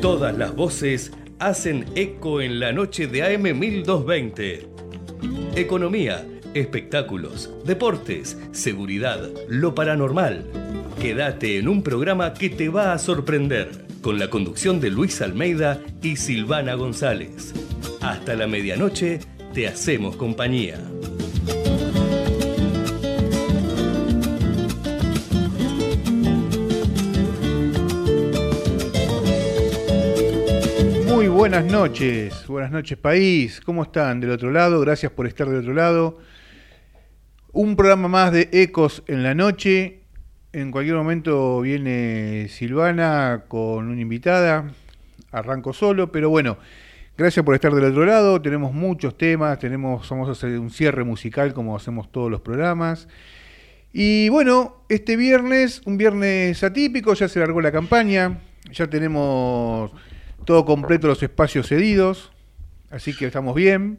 [0.00, 4.66] Todas las voces hacen eco en la noche de AM 1220.
[5.56, 10.46] Economía, espectáculos, deportes, seguridad, lo paranormal.
[10.98, 15.82] Quédate en un programa que te va a sorprender, con la conducción de Luis Almeida
[16.00, 17.52] y Silvana González.
[18.00, 19.20] Hasta la medianoche
[19.52, 20.78] te hacemos compañía.
[31.90, 34.80] Noches, buenas noches país, ¿cómo están del otro lado?
[34.80, 36.18] Gracias por estar del otro lado.
[37.50, 40.02] Un programa más de Ecos en la noche.
[40.52, 44.70] En cualquier momento viene Silvana con una invitada.
[45.32, 46.58] Arranco solo, pero bueno,
[47.18, 48.40] gracias por estar del otro lado.
[48.40, 53.08] Tenemos muchos temas, tenemos, vamos a hacer un cierre musical como hacemos todos los programas.
[53.92, 58.38] Y bueno, este viernes, un viernes atípico, ya se largó la campaña,
[58.70, 59.90] ya tenemos
[60.44, 62.32] todo completo los espacios cedidos,
[62.90, 63.98] así que estamos bien.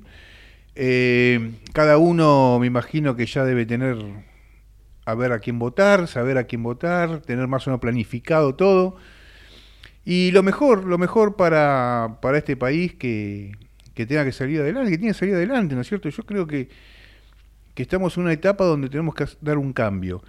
[0.75, 3.97] Eh, cada uno me imagino que ya debe tener
[5.05, 8.95] a ver a quién votar, saber a quién votar, tener más o menos planificado todo.
[10.05, 13.51] Y lo mejor, lo mejor para, para este país que,
[13.93, 16.09] que tenga que salir adelante, que tiene que salir adelante, ¿no es cierto?
[16.09, 16.69] Yo creo que,
[17.75, 20.23] que estamos en una etapa donde tenemos que dar un cambio.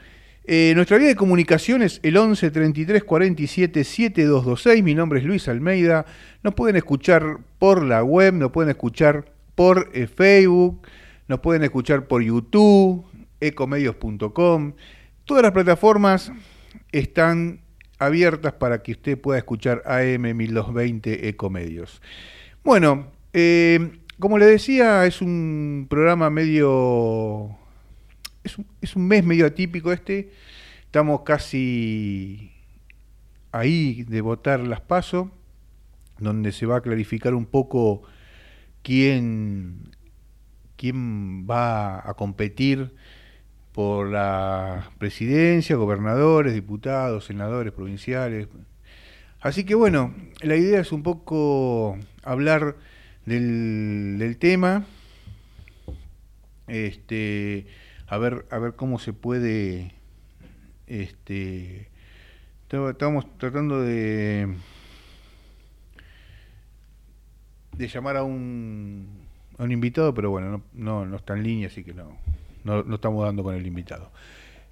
[0.45, 4.83] Eh, nuestra vía de comunicación es el 11 33 47 7226.
[4.83, 6.05] Mi nombre es Luis Almeida.
[6.43, 10.87] Nos pueden escuchar por la web, nos pueden escuchar por eh, Facebook,
[11.29, 13.05] nos pueden escuchar por YouTube,
[13.41, 14.73] ecomedios.com.
[15.25, 16.33] Todas las plataformas
[16.91, 17.61] están
[17.99, 22.03] abiertas para que usted pueda escuchar AM 1220 Ecomedios.
[22.65, 27.57] Bueno, eh, como le decía, es un programa medio
[28.45, 30.33] es un, es un mes medio atípico este.
[30.85, 32.53] Estamos casi
[33.51, 35.29] ahí de votar las pasos,
[36.19, 38.03] donde se va a clarificar un poco
[38.83, 39.91] quién,
[40.77, 42.95] quién va a competir
[43.73, 48.49] por la presidencia, gobernadores, diputados, senadores provinciales.
[49.41, 52.77] Así que bueno, la idea es un poco hablar
[53.25, 54.85] del, del tema.
[56.69, 57.67] Este,
[58.13, 59.91] a ver, a ver cómo se puede,
[60.87, 61.89] este,
[62.69, 64.55] estamos tratando de,
[67.75, 69.09] de llamar a un,
[69.57, 72.19] un invitado, pero bueno, no, no, no está en línea, así que no,
[72.65, 74.13] no, no estamos dando con el invitado.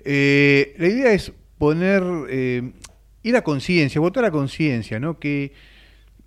[0.04, 2.72] Eh, la idea es poner, eh,
[3.22, 5.18] ir a conciencia, votar a conciencia, ¿no?
[5.18, 5.54] Que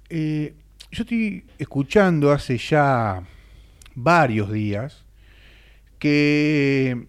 [0.10, 0.56] eh,
[0.90, 3.22] yo estoy escuchando hace ya
[3.94, 5.03] varios días
[6.04, 7.08] que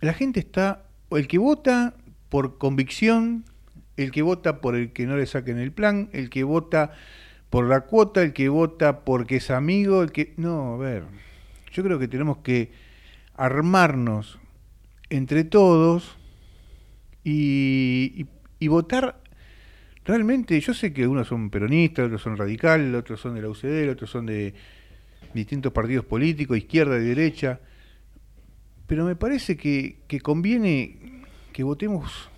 [0.00, 1.96] la gente está, el que vota
[2.28, 3.46] por convicción,
[3.96, 6.92] el que vota por el que no le saquen el plan, el que vota
[7.50, 10.34] por la cuota, el que vota porque es amigo, el que...
[10.36, 11.02] No, a ver,
[11.72, 12.70] yo creo que tenemos que
[13.34, 14.38] armarnos
[15.10, 16.16] entre todos
[17.24, 18.28] y,
[18.60, 19.20] y, votar
[20.04, 23.90] realmente, yo sé que unos son peronistas, otros son radicales, otros son de la UCD,
[23.90, 24.54] otros son de
[25.34, 27.60] distintos partidos políticos, izquierda y derecha,
[28.86, 32.30] pero me parece que, conviene que votemos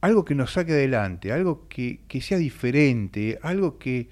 [0.00, 4.08] algo que nos saque adelante, algo que, sea diferente, algo que,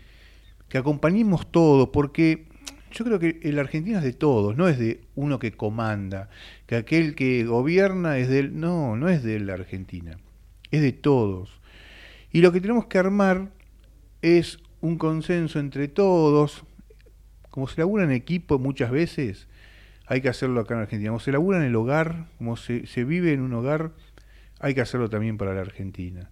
[0.69, 2.47] que acompañemos todo, porque
[2.93, 6.29] yo creo que el argentino es de todos, no es de uno que comanda,
[6.67, 8.59] que aquel que gobierna es del...
[8.59, 10.19] No, no es de la Argentina,
[10.71, 11.61] es de todos.
[12.33, 13.51] Y lo que tenemos que armar
[14.21, 16.65] es un consenso entre todos,
[17.53, 19.47] como se labura en equipo muchas veces,
[20.07, 21.11] hay que hacerlo acá en Argentina.
[21.11, 23.93] Como se labura en el hogar, como se, se vive en un hogar,
[24.59, 26.31] hay que hacerlo también para la Argentina.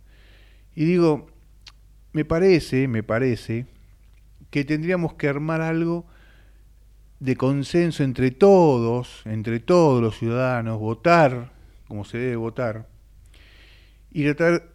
[0.74, 1.30] Y digo,
[2.14, 3.66] me parece, me parece,
[4.48, 6.06] que tendríamos que armar algo
[7.18, 11.52] de consenso entre todos, entre todos los ciudadanos, votar
[11.86, 12.88] como se debe votar,
[14.10, 14.70] y tratar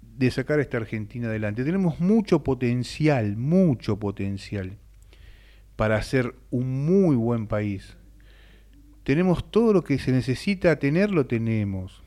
[0.00, 1.62] de sacar a esta Argentina adelante.
[1.62, 4.78] Tenemos mucho potencial, mucho potencial
[5.76, 7.96] para ser un muy buen país.
[9.04, 12.02] Tenemos todo lo que se necesita tener, lo tenemos.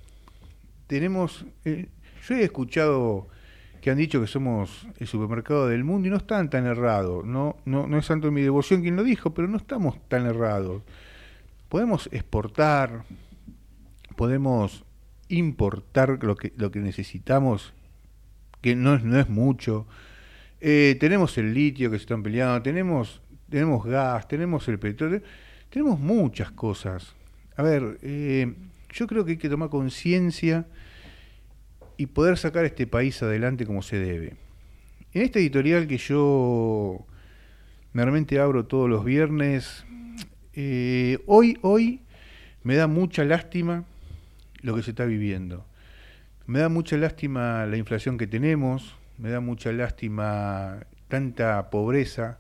[0.88, 1.88] Tenemos, eh,
[2.28, 3.28] yo he escuchado
[3.82, 7.26] que han dicho que somos el supermercado del mundo y no están tan errados.
[7.26, 10.82] No, no, es tanto mi devoción quien lo dijo, pero no estamos tan errados.
[11.70, 13.04] Podemos exportar,
[14.16, 14.84] podemos
[15.30, 17.74] importar lo que, lo que necesitamos,
[18.62, 19.88] que no, no es mucho.
[20.60, 25.22] Eh, tenemos el litio que se están peleando, tenemos tenemos gas, tenemos el petróleo,
[25.70, 27.16] tenemos muchas cosas.
[27.56, 28.54] A ver, eh,
[28.92, 30.66] yo creo que hay que tomar conciencia
[31.98, 34.36] y poder sacar este país adelante como se debe.
[35.14, 37.06] En este editorial que yo
[37.94, 39.86] normalmente abro todos los viernes,
[40.54, 42.02] eh, hoy, hoy
[42.64, 43.86] me da mucha lástima
[44.62, 45.66] lo que se está viviendo.
[46.46, 52.40] Me da mucha lástima la inflación que tenemos, me da mucha lástima tanta pobreza,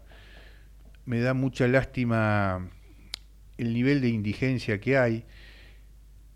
[1.09, 2.69] me da mucha lástima
[3.57, 5.25] el nivel de indigencia que hay.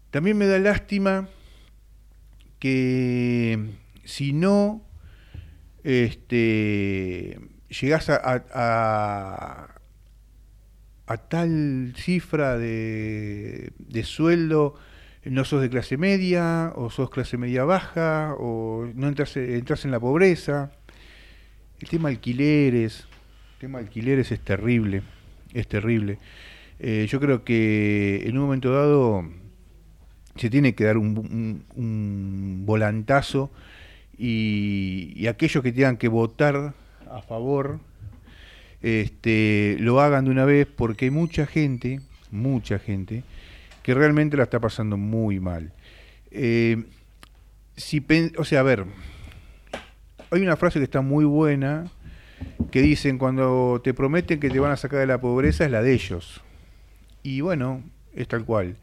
[0.09, 1.29] También me da lástima
[2.57, 3.69] que
[4.03, 4.81] si no
[5.83, 7.39] este,
[7.69, 9.75] llegás a,
[11.29, 14.73] tal cifra de, de, sueldo,
[15.23, 19.91] no sos de clase media, o sos clase media baja, o no entras, entras en
[19.91, 20.71] la pobreza.
[21.79, 23.07] El tema alquileres,
[23.63, 25.04] tema alquileres es terrible,
[25.54, 26.18] es terrible.
[26.81, 29.24] Eh, yo creo que en un momento dado
[30.36, 31.63] se tiene que dar un,
[32.65, 33.51] volantazo
[34.18, 36.74] y, aquellos que tengan que votar
[37.10, 37.80] a favor
[38.81, 42.01] este, lo hagan de una vez porque hay mucha gente,
[42.31, 43.24] mucha gente,
[43.81, 45.71] que realmente la está pasando muy mal.
[46.31, 46.83] Eh,
[47.77, 48.06] si,
[48.38, 48.83] o sea, a ver,
[50.31, 51.89] hay una frase que está muy buena
[52.71, 55.81] que dicen cuando te prometen que te van a sacar de la pobreza es la
[55.81, 56.41] de ellos.
[57.21, 57.83] Y bueno,
[58.15, 58.77] es tal cual.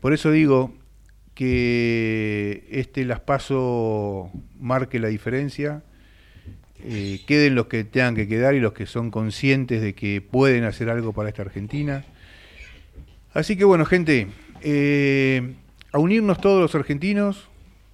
[0.00, 0.72] Por eso digo
[1.34, 5.82] que este las paso marque la diferencia.
[6.84, 10.64] Eh, queden los que tengan que quedar y los que son conscientes de que pueden
[10.64, 12.04] hacer algo para esta Argentina.
[13.34, 14.28] Así que bueno, gente,
[14.62, 15.54] eh,
[15.92, 17.48] a unirnos todos los argentinos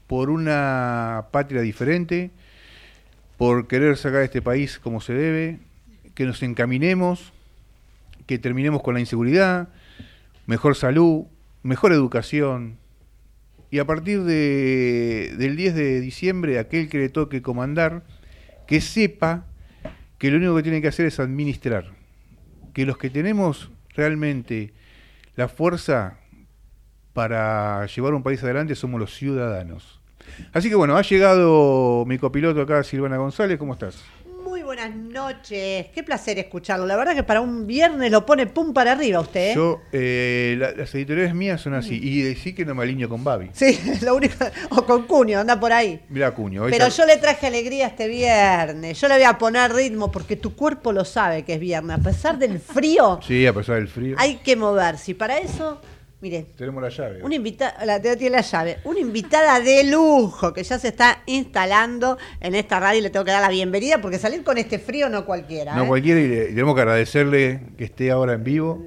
[0.06, 2.30] por una patria diferente,
[3.36, 5.60] por querer sacar este país como se debe,
[6.14, 7.32] que nos encaminemos,
[8.26, 9.68] que terminemos con la inseguridad,
[10.46, 11.24] mejor salud,
[11.62, 12.78] mejor educación.
[13.70, 18.04] Y a partir de, del 10 de diciembre, aquel que le toque comandar,
[18.66, 19.46] que sepa
[20.18, 21.92] que lo único que tiene que hacer es administrar.
[22.72, 24.72] Que los que tenemos realmente
[25.36, 26.18] la fuerza
[27.12, 30.00] para llevar un país adelante somos los ciudadanos.
[30.52, 34.02] Así que bueno, ha llegado mi copiloto acá, Silvana González, ¿cómo estás?
[34.64, 35.86] buenas noches.
[35.94, 36.84] Qué placer escucharlo.
[36.84, 39.50] La verdad que para un viernes lo pone pum para arriba usted.
[39.50, 39.54] ¿eh?
[39.54, 42.00] Yo, eh, las editoriales mías son así.
[42.02, 43.50] Y decir que no me alineo con Babi.
[43.52, 44.44] Sí, lo único.
[44.70, 46.00] O con Cuño, anda por ahí.
[46.08, 46.64] Mira, Cuño.
[46.68, 49.00] Pero yo le traje alegría este viernes.
[49.00, 51.98] Yo le voy a poner ritmo porque tu cuerpo lo sabe que es viernes.
[51.98, 53.20] A pesar del frío.
[53.34, 54.16] Sí, a pesar del frío.
[54.18, 55.12] Hay que moverse.
[55.12, 55.80] Y para eso
[56.24, 56.46] Mire.
[56.56, 57.22] Tenemos la llave.
[57.22, 58.78] Una invitada, la tiene la llave.
[58.84, 63.26] Una invitada de lujo que ya se está instalando en esta radio y le tengo
[63.26, 65.76] que dar la bienvenida porque salir con este frío no cualquiera.
[65.76, 65.86] No ¿eh?
[65.86, 68.86] cualquiera y, tenemos que agradecerle que esté ahora en vivo.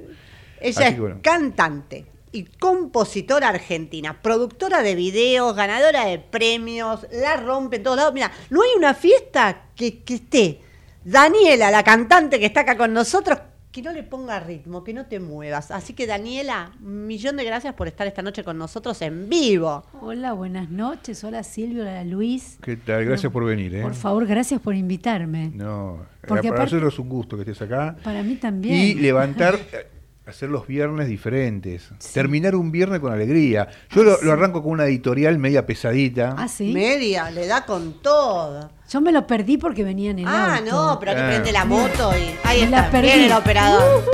[0.60, 7.84] Ella es cantante y compositora argentina, productora de videos, ganadora de premios, la rompe en
[7.84, 8.14] todos lados.
[8.14, 10.60] Mira, no hay una fiesta que, que esté
[11.04, 13.38] Daniela, la cantante que está acá con nosotros,
[13.70, 15.70] que no le ponga ritmo, que no te muevas.
[15.70, 19.84] Así que Daniela, un millón de gracias por estar esta noche con nosotros en vivo.
[20.00, 21.22] Hola, buenas noches.
[21.22, 22.58] Hola Silvio, hola Luis.
[22.62, 23.04] ¿Qué tal?
[23.04, 23.74] Gracias por venir.
[23.74, 23.82] ¿eh?
[23.82, 25.52] Por favor, gracias por invitarme.
[25.54, 27.96] No, Porque para nosotros es un gusto que estés acá.
[28.02, 28.74] Para mí también.
[28.74, 29.58] Y levantar
[30.28, 31.88] hacer los viernes diferentes.
[32.12, 33.68] Terminar un viernes con alegría.
[33.90, 36.34] Yo lo, ah, arranco con una editorial media pesadita.
[36.36, 36.72] Ah, sí.
[36.72, 38.70] Media, le da con todo.
[38.90, 41.28] Yo me lo perdí porque venía en el Ah, no, pero que ah.
[41.28, 42.82] prende la moto y ahí está.
[42.82, 43.10] La perdí.
[43.10, 44.04] el operador.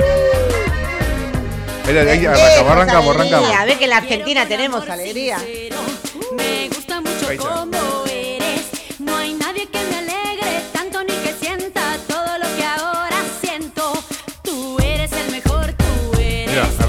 [1.87, 3.49] ahí, arrancamos, arrancamos, arrancamos.
[3.51, 5.37] A ver que en la Argentina tenemos alegría.
[6.35, 7.29] Me gusta mucho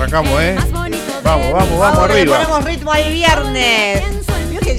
[0.06, 0.56] arrancamos, ¿eh?
[1.22, 2.38] Vamos, vamos, vamos, arriba.
[2.38, 4.16] ponemos ritmo ahí viernes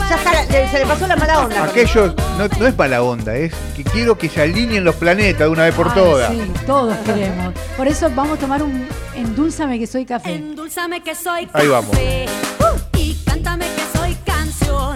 [0.09, 1.63] ya se le pasó la mala onda.
[1.63, 5.47] Aquellos, no, no, es mala onda, es que quiero que se alineen los planetas de
[5.47, 6.31] una vez por todas.
[6.31, 7.53] Sí, todos queremos.
[7.75, 10.35] Por eso vamos a tomar un Endulzame que soy café.
[10.35, 11.59] Endulzame que soy café.
[11.59, 11.95] Ahí vamos.
[12.97, 14.95] y cántame que soy canción.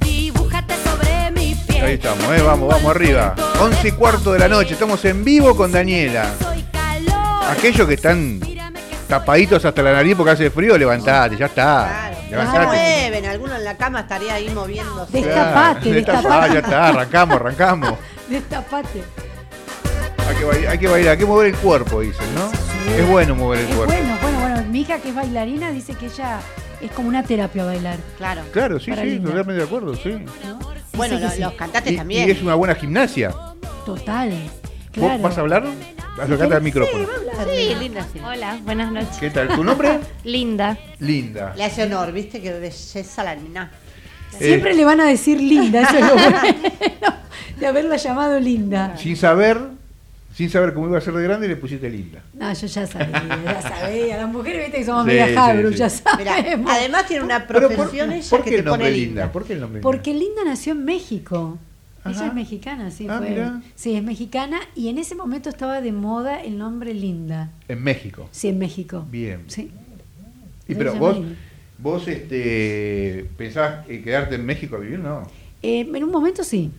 [0.00, 1.84] Dibújate sobre mi piel.
[1.84, 2.42] Ahí estamos, ¿eh?
[2.42, 3.34] vamos, vamos arriba.
[3.60, 6.30] Once y cuarto de la noche, estamos en vivo con Daniela.
[7.48, 8.40] Aquellos que están
[9.06, 12.12] tapaditos hasta la nariz porque hace frío, levantate, ya está.
[12.28, 12.52] Claro.
[12.52, 15.20] Se mueven, alguno en la cama estaría ahí moviéndose.
[15.20, 16.54] Destapate, destapate.
[16.54, 17.94] ya está, arrancamos, arrancamos.
[18.28, 19.02] Destapate.
[20.28, 22.50] Hay que, bailar, hay que bailar, hay que mover el cuerpo, dicen, ¿no?
[22.92, 23.92] Es bueno mover el cuerpo.
[23.92, 24.62] Bueno, bueno, bueno.
[24.70, 26.40] Mi hija que es bailarina dice que ella
[26.80, 27.98] es como una terapia bailar.
[28.18, 28.42] Claro.
[28.52, 30.18] Claro, sí, sí, totalmente de acuerdo, sí.
[30.94, 32.28] Bueno, los cantantes también.
[32.28, 33.32] Y es una buena gimnasia.
[33.84, 34.32] Total.
[34.96, 35.64] ¿Vos vas a hablar?
[36.20, 37.06] Acercate al micrófono.
[37.54, 38.06] Sí, linda.
[38.24, 39.16] Hola, buenas noches.
[39.20, 39.48] ¿Qué tal?
[39.48, 40.00] ¿Tu nombre?
[40.24, 40.78] Linda.
[40.98, 41.52] Linda.
[41.56, 43.70] Le hace honor, viste, que belleza la mina.
[44.38, 46.38] Siempre le van a decir linda, eso es lo bueno
[47.58, 48.94] de haberla llamado linda.
[48.98, 49.58] Sin saber,
[50.34, 52.20] sin saber cómo iba a ser de grande, le pusiste linda.
[52.34, 54.16] No, yo ya sabía, ya sabía.
[54.18, 55.76] Las mujeres, viste que somos Sí, media sí, jabru, sí.
[55.78, 56.70] ya Mirá, sabemos.
[56.72, 59.08] además tiene una Pero por, profesión ella ¿por que qué te el nombre pone linda?
[59.22, 59.32] linda.
[59.32, 61.58] ¿Por qué el nombre Porque Linda nació en México.
[62.08, 62.26] Ella Ajá.
[62.28, 63.30] es mexicana, sí, Ah, fue.
[63.30, 63.62] mirá.
[63.74, 67.50] Sí, es mexicana y en ese momento estaba de moda el nombre Linda.
[67.68, 68.28] En México.
[68.32, 69.06] Sí, en México.
[69.10, 69.40] Bien.
[69.48, 69.70] Sí.
[70.68, 71.18] Y pero vos,
[71.78, 75.22] vos este, pensabas quedarte en México a vivir, ¿no?
[75.62, 76.70] Eh, en un momento sí.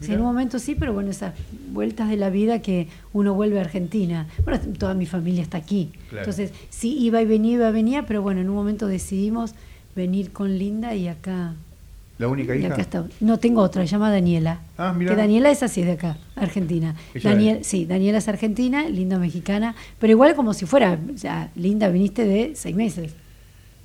[0.00, 1.34] Sí, en un momento sí, pero bueno, esas
[1.72, 4.28] vueltas de la vida que uno vuelve a Argentina.
[4.44, 5.90] Bueno, toda mi familia está aquí.
[6.08, 6.22] Claro.
[6.24, 9.54] Entonces, sí, iba y venía, iba y venía, pero bueno, en un momento decidimos
[9.96, 11.54] venir con Linda y acá.
[12.18, 12.68] La única hija.
[12.72, 13.04] acá está.
[13.20, 14.60] No, tengo otra, se llama Daniela.
[14.76, 15.12] Ah, mirá.
[15.12, 16.94] Que Daniela es así de acá, Argentina.
[17.22, 22.24] Daniel, sí, Daniela es argentina, Linda mexicana, pero igual como si fuera, sea, Linda viniste
[22.24, 23.14] de seis meses.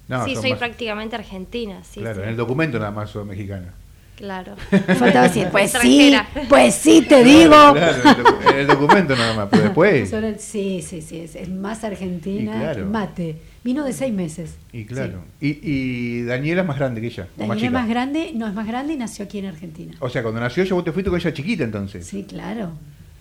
[0.08, 2.00] No, sí, soy más- prácticamente argentina, sí.
[2.02, 2.24] Claro, sí.
[2.24, 3.74] en el documento nada más sos mexicana.
[4.18, 4.56] Claro.
[5.00, 6.48] Faltaba decir, pues sí, Extranjera.
[6.48, 7.50] pues sí, te digo.
[7.74, 10.10] Claro, en el, docu- en el documento nada más, pero después.
[10.40, 12.86] Sí, sí, sí, es, es más argentina Y claro.
[12.86, 13.38] mate.
[13.64, 14.56] Vino de seis meses.
[14.72, 15.24] Y claro.
[15.42, 17.28] Y, y Daniela es más grande que ella.
[17.38, 19.94] Daniela es más grande, no es más grande y nació aquí en Argentina.
[20.00, 22.06] O sea, cuando nació ella vos te fuiste con ella chiquita entonces.
[22.06, 22.72] Sí, claro.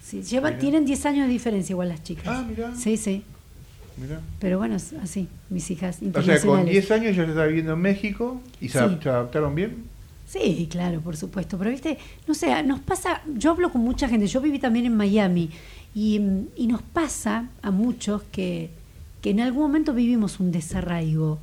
[0.02, 2.24] Sí, lleva, tienen 10 años de diferencia igual las chicas.
[2.26, 2.74] Ah, mirá.
[2.74, 3.22] Sí, sí.
[3.96, 4.20] Mirá.
[4.40, 6.72] Pero bueno, es así, mis hijas O sea, con internacionales.
[6.72, 8.98] 10 años ella estaba viviendo en México y se, Sí.
[9.02, 9.84] se adaptaron bien.
[10.32, 11.58] Sí, claro, por supuesto.
[11.58, 14.96] Pero viste, no sé, nos pasa, yo hablo con mucha gente, yo viví también en
[14.96, 15.50] Miami
[15.94, 16.20] y,
[16.56, 18.70] y nos pasa a muchos que,
[19.20, 21.38] que en algún momento vivimos un desarraigo,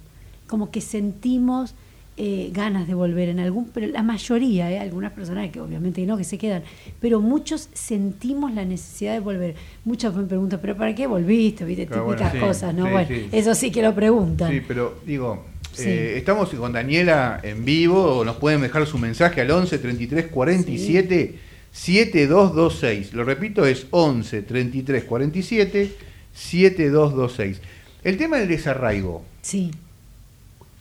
[0.47, 1.75] como que sentimos
[2.17, 6.17] eh, ganas de volver en algún, pero la mayoría, eh, algunas personas que obviamente no,
[6.17, 6.63] que se quedan,
[6.99, 9.55] pero muchos sentimos la necesidad de volver.
[9.85, 11.63] Muchos me preguntan, pero ¿para qué volviste?
[11.63, 11.87] ¿Viste?
[11.91, 12.85] Ah, bueno, Típicas sí, cosas, ¿no?
[12.85, 13.29] sí, bueno, sí.
[13.31, 14.51] eso sí que lo preguntan.
[14.51, 15.45] Sí, pero digo,
[15.79, 15.89] Sí.
[15.89, 21.35] eh, estamos con Daniela en vivo, nos pueden dejar su mensaje al 11 33 47
[21.71, 23.13] 7226.
[23.13, 25.91] Lo repito, es 11 33 47
[26.33, 27.61] 7226.
[28.03, 29.71] El tema del desarraigo, sí.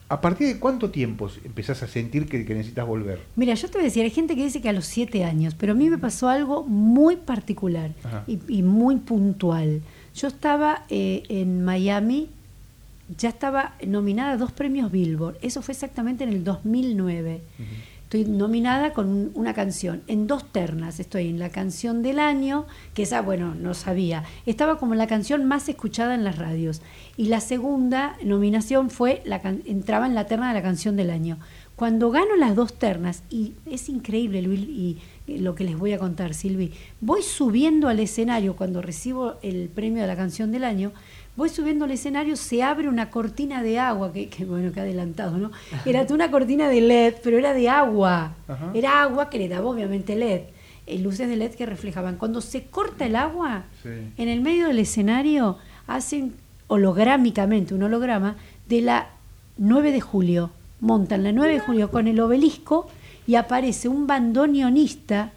[0.09, 3.21] ¿a partir de cuánto tiempo empezás a sentir que, que necesitas volver?
[3.37, 5.55] Mira, yo te voy a decir, hay gente que dice que a los siete años,
[5.59, 7.91] pero a mí me pasó algo muy particular
[8.27, 9.83] y muy puntual.
[10.15, 12.29] Yo estaba eh, en Miami,
[13.17, 17.43] ya estaba nominada a dos premios Billboard, eso fue exactamente en el 2009.
[18.05, 20.99] Estoy nominada con un- una canción, en dos ternas.
[20.99, 24.25] Estoy en la canción del año, que esa, bueno, no sabía.
[24.47, 26.81] Estaba como la canción más escuchada en las radios.
[27.19, 31.39] Y la segunda nominación fue, la entraba en la terna de la canción del año.
[31.77, 35.93] Cuando gano las dos ternas, y es increíble, Luis, y eh, lo que les voy
[35.93, 36.73] a contar, Silvi,
[37.03, 40.93] voy subiendo al escenario cuando recibo el premio de la canción del año,
[41.39, 45.39] voy subiendo al escenario, se abre una cortina de agua, que, que bueno, que adelantado,
[45.39, 45.53] ¿no?
[45.87, 48.35] Era una cortina de LED, pero era de agua.
[48.49, 48.73] Ajá.
[48.75, 50.41] Era agua que le daba obviamente LED,
[50.89, 52.17] eh, luces de LED que reflejaban.
[52.17, 53.89] Cuando se corta el agua, Sí.
[54.17, 56.35] en el medio del escenario hacen
[56.67, 58.35] holográmicamente un holograma
[58.69, 59.07] de la
[59.59, 60.51] 9 de julio.
[60.81, 62.89] Montan la 9 de julio con el obelisco
[63.29, 65.31] y aparece un bandoneonista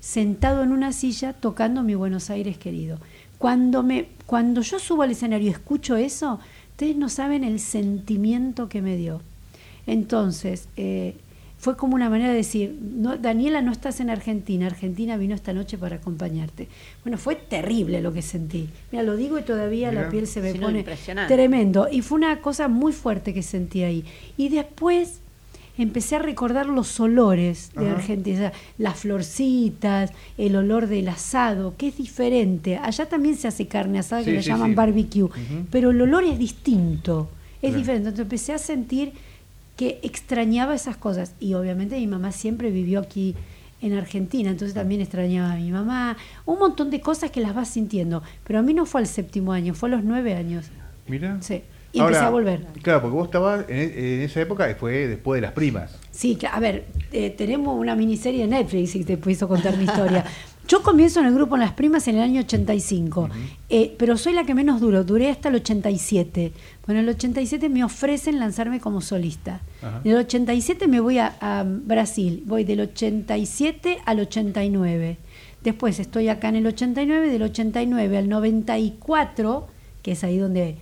[0.00, 2.98] sentado en una silla tocando mi Buenos Aires querido.
[3.38, 6.40] Cuando, me, cuando yo subo al escenario y escucho eso,
[6.70, 9.20] ustedes no saben el sentimiento que me dio.
[9.86, 11.14] Entonces, eh,
[11.58, 15.52] fue como una manera de decir, no, Daniela, no estás en Argentina, Argentina vino esta
[15.52, 16.68] noche para acompañarte.
[17.02, 18.68] Bueno, fue terrible lo que sentí.
[18.92, 20.02] Mira, lo digo y todavía Mirá.
[20.02, 21.34] la piel se me pone impresionante.
[21.34, 21.88] tremendo.
[21.90, 24.04] Y fue una cosa muy fuerte que sentí ahí.
[24.36, 25.20] Y después
[25.78, 27.96] empecé a recordar los olores de Ajá.
[27.96, 32.76] Argentina, las florcitas, el olor del asado, que es diferente.
[32.76, 34.74] Allá también se hace carne asada que le sí, llaman sí.
[34.74, 35.28] barbecue,
[35.70, 37.30] pero el olor es distinto,
[37.62, 38.08] es diferente.
[38.08, 39.12] Entonces empecé a sentir
[39.76, 41.34] que extrañaba esas cosas.
[41.38, 43.36] Y obviamente mi mamá siempre vivió aquí
[43.80, 47.68] en Argentina, entonces también extrañaba a mi mamá, un montón de cosas que las vas
[47.68, 48.24] sintiendo.
[48.44, 50.66] Pero a mí no fue al séptimo año, fue a los nueve años.
[51.06, 51.40] Mira.
[51.40, 51.62] Sí.
[51.92, 52.66] Y empecé a volver.
[52.82, 55.96] Claro, porque vos estabas en, en esa época, fue después de las primas.
[56.10, 60.24] Sí, a ver, eh, tenemos una miniserie de Netflix, si te puedo contar mi historia.
[60.68, 63.30] Yo comienzo en el grupo en Las Primas en el año 85,
[63.70, 66.52] eh, pero soy la que menos duro, duré hasta el 87.
[66.84, 69.62] Bueno, en el 87 me ofrecen lanzarme como solista.
[69.80, 70.02] Ajá.
[70.04, 75.16] En el 87 me voy a, a Brasil, voy del 87 al 89.
[75.64, 79.68] Después estoy acá en el 89, del 89 al 94,
[80.02, 80.76] que es ahí donde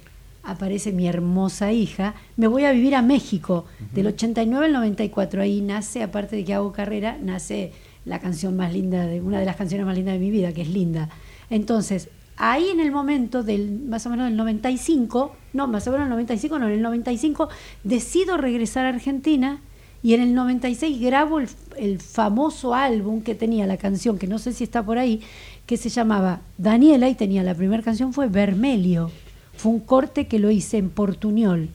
[0.46, 5.42] aparece mi hermosa hija, me voy a vivir a México, del 89 al 94.
[5.42, 7.72] Ahí nace, aparte de que hago carrera, nace
[8.04, 10.62] la canción más linda, de una de las canciones más lindas de mi vida, que
[10.62, 11.10] es Linda.
[11.50, 16.04] Entonces, ahí en el momento del más o menos del 95, no, más o menos
[16.04, 17.48] el 95, no, en el 95
[17.82, 19.60] decido regresar a Argentina
[20.02, 24.38] Y en el 96 grabo el, el famoso álbum que tenía la canción, que no
[24.38, 25.20] sé si está por ahí,
[25.66, 29.10] que se llamaba Daniela y tenía la primera canción fue Vermelio.
[29.56, 31.70] Fue un corte que lo hice en portuñol,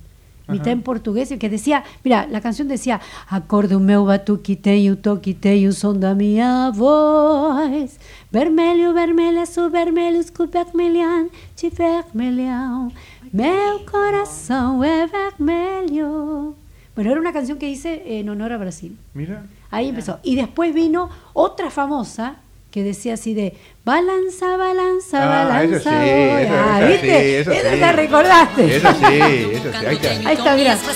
[0.48, 4.92] mitad en portugués, y que decía, mira, la canción decía, acorde o meu batuque tem
[4.92, 7.98] o toque tem o som da minha voz.
[8.32, 12.92] Vermelho, vermelho, azul, vermelho, escuro, vermelhão, de vermelhão.
[13.34, 16.56] Meu coração é vermelho.
[16.96, 18.98] Bueno, era una canción que hice en honor a Brasil.
[19.14, 19.46] Mira.
[19.72, 20.20] Ahí empezó.
[20.24, 22.36] Y después vino otra famosa
[22.72, 25.76] que decía así de balanza, balanza, Ah, balanza.
[25.78, 26.44] eso sí, voy".
[26.44, 27.02] eso- Ah, ¿viste?
[27.02, 27.80] sí, eso Esa sí.
[27.80, 28.76] te recordaste.
[28.78, 28.96] Eso sí,
[29.54, 29.86] eso sí.
[29.86, 30.10] Ahí está.
[30.30, 30.78] Ahí está, mira.
[30.78, 30.94] suena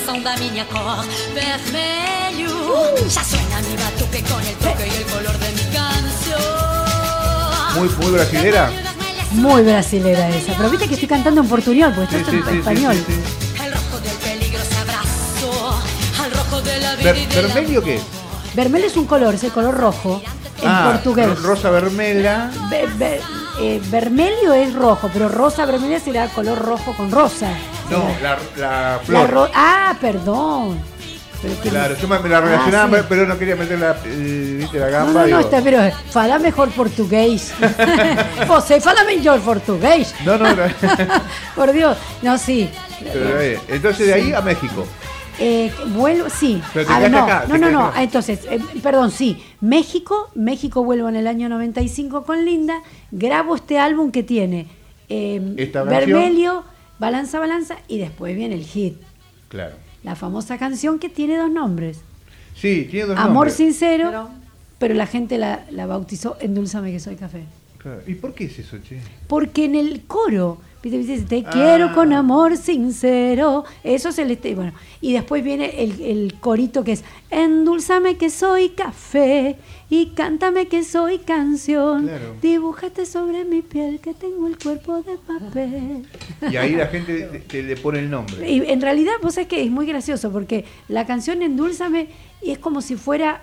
[3.62, 6.42] mi batuque con el toque y el color de mi canción.
[7.76, 8.72] Muy, muy brasilera.
[9.32, 10.54] Muy brasilera esa.
[10.56, 12.96] Pero viste que estoy cantando en portuñol, porque esto sí, es sí, en español.
[12.96, 13.20] sí, sí.
[13.66, 15.78] El rojo del peligro se abrazó
[16.24, 18.00] al rojo de la vida Ver- y del ¿Vermelho qué?
[18.54, 20.22] Vermelho es un color, es el color rojo
[20.66, 21.28] en Ah, portugués.
[21.28, 22.50] ro- Rosa vermela.
[22.70, 23.22] Ve- ve-
[23.60, 27.50] eh, vermelho es rojo, pero rosa vermelha será color rojo con rosa.
[27.90, 29.30] No, la, la La flor.
[29.30, 30.80] ro- ah, perdón.
[31.42, 33.06] Pero Claro, yo me, la relacionaba, Ah, sí.
[33.08, 35.12] pero no quería meter la, eh, ¿viste, la No, gamba.
[35.14, 35.80] no, no, digo, está, pero
[36.10, 37.54] fala mejor portugués.
[38.48, 40.16] Você fala mejor portugués.
[40.26, 40.64] No, no, no.
[41.56, 41.98] Por Dios.
[42.24, 42.70] No, sí.
[43.14, 44.88] Pero, eh, Entonces de ahí a México.
[45.40, 46.62] Eh, vuelvo, sí.
[46.74, 47.86] Pero te A ver, quedaste no, acá, no, te no, quedaste no.
[47.88, 48.04] acá.
[48.04, 49.42] Entonces, eh, perdón, sí.
[49.62, 52.82] México, México vuelvo en el año 95 con Linda.
[53.12, 54.68] Grabo este álbum que tiene
[55.10, 55.40] eh.
[55.88, 56.64] Vermelio,
[57.00, 58.96] Balanza, Balanza y después viene el hit.
[59.50, 59.76] Claro.
[60.04, 62.00] La famosa canción que tiene dos nombres.
[62.56, 63.54] Sí, tiene dos Amor nombres.
[63.56, 64.30] sincero, Pero-
[64.80, 67.44] pero la gente la, la bautizó Endulzame que soy café.
[67.80, 68.02] Claro.
[68.08, 69.00] ¿Y por qué es eso, che?
[69.28, 70.60] Porque en el coro.
[70.90, 71.50] Dice, te Ah.
[71.52, 73.64] quiero con amor sincero.
[73.84, 74.72] Eso es el este, bueno.
[75.02, 79.58] Y después viene el, el corito que es Endulzame que soy café
[79.90, 82.04] y cántame que soy canción.
[82.04, 82.36] Claro.
[82.42, 86.06] Dibújate sobre mi piel que tengo el cuerpo de papel.
[86.52, 88.50] Y ahí la gente te- le pone el nombre.
[88.50, 92.10] Y en realidad, vos sabés que es muy gracioso porque la canción Endulzame
[92.44, 93.42] es como si fuera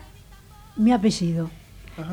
[0.77, 1.51] mi apellido.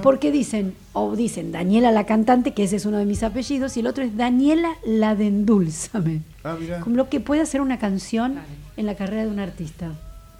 [0.03, 3.79] Porque dicen, o dicen Daniela la cantante, que ese es uno de mis apellidos, y
[3.79, 6.21] el otro es Daniela la de Endulzame.
[6.43, 6.79] Ah, mirá.
[6.81, 8.35] Como lo que puede hacer una canción
[8.77, 9.91] en la carrera de un artista.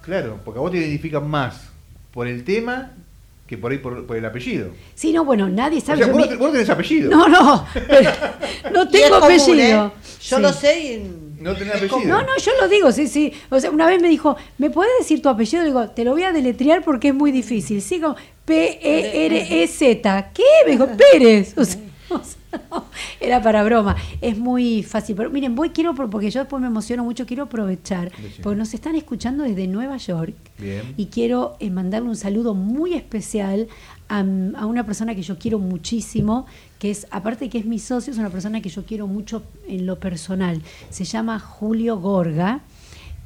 [0.02, 1.68] Claro, porque a vos te identifican más
[2.12, 2.92] por el tema
[3.46, 4.70] que por ahí por, por el apellido.
[4.94, 5.98] Sí, no, bueno, nadie O sabe.
[5.98, 7.10] sea, yo vos, mi- no, vos no tenés apellido.
[7.10, 8.10] No, no, pero
[8.72, 9.86] no tengo común, apellido.
[9.86, 9.90] ¿eh?
[10.22, 10.42] Yo Sí.
[10.42, 11.30] lo sé y...
[11.40, 12.00] No tenés apellido.
[12.06, 13.32] No, no, yo lo digo, sí, sí.
[13.48, 15.62] O sea, una vez me dijo, ¿me puedes decir tu apellido?
[15.62, 17.80] Le digo, te lo voy a deletrear porque es muy difícil.
[17.82, 18.14] Sigo
[18.50, 20.32] P-E-R-E-Z.
[20.34, 20.42] ¿Qué?
[20.66, 21.54] Me dijo, Pérez.
[21.56, 22.84] O sea, o sea, no,
[23.20, 23.96] era para broma.
[24.20, 25.14] Es muy fácil.
[25.14, 28.10] Pero miren, voy, quiero, porque yo después me emociono mucho, quiero aprovechar,
[28.42, 30.34] porque nos están escuchando desde Nueva York.
[30.58, 30.94] Bien.
[30.96, 33.68] Y quiero eh, mandarle un saludo muy especial
[34.08, 36.46] a, a una persona que yo quiero muchísimo,
[36.80, 39.44] que es, aparte de que es mi socio, es una persona que yo quiero mucho
[39.68, 40.60] en lo personal.
[40.90, 42.62] Se llama Julio Gorga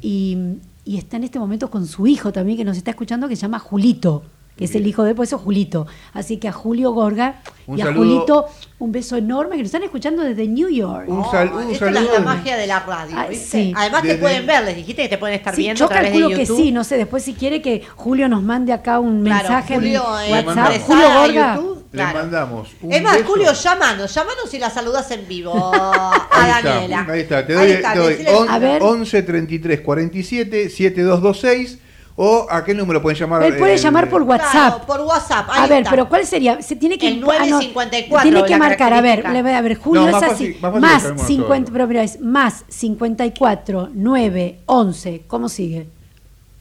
[0.03, 0.37] y,
[0.85, 3.43] y está en este momento con su hijo también, que nos está escuchando, que se
[3.43, 4.23] llama Julito,
[4.57, 5.87] que es el hijo de, por eso Julito.
[6.13, 8.05] Así que a Julio Gorga Un y a saludo.
[8.05, 8.47] Julito,
[8.79, 11.09] un beso enorme, que nos están escuchando desde New York.
[11.09, 12.15] Un Oh, sal- un esta es la, saludo.
[12.15, 13.47] la magia de la radio, Ah, ¿viste?
[13.47, 13.73] sí.
[13.77, 15.89] Además Desde- te pueden ver, les dijiste que te pueden estar Sí, viendo yo a
[15.89, 19.01] través calculo de que sí, no sé, después si quiere que Julio nos mande acá
[19.01, 20.81] un Claro, mensaje Julio, en eh, WhatsApp.
[20.83, 21.55] Julio Gorga.
[21.57, 23.27] YouTube, Le mandamos un es más, beso.
[23.29, 27.01] Julio, llámanos, llámanos y la saludas en vivo a Ahí Daniela.
[27.01, 27.47] está, ahí está.
[27.47, 28.83] Te Ahí doy, está, te doy on- A ver.
[28.83, 31.79] 11 33 47 7226
[32.17, 33.43] o a qué número pueden llamar.
[33.43, 34.87] Él puede eh, llamar por Claro, WhatsApp.
[34.87, 35.49] por WhatsApp.
[35.51, 35.91] ahí A ver, está.
[35.91, 36.63] pero ¿cuál sería?
[36.63, 39.61] Se tiene que El ah, no, 954, Tiene que marcar, a ver, le voy a
[39.61, 40.61] ver, Julio No, más es fácil- así.
[40.61, 41.73] más fácil más lo sabemos 50, nosotros.
[41.73, 45.87] pero mira, es más 54 9 11, ¿cómo sigue?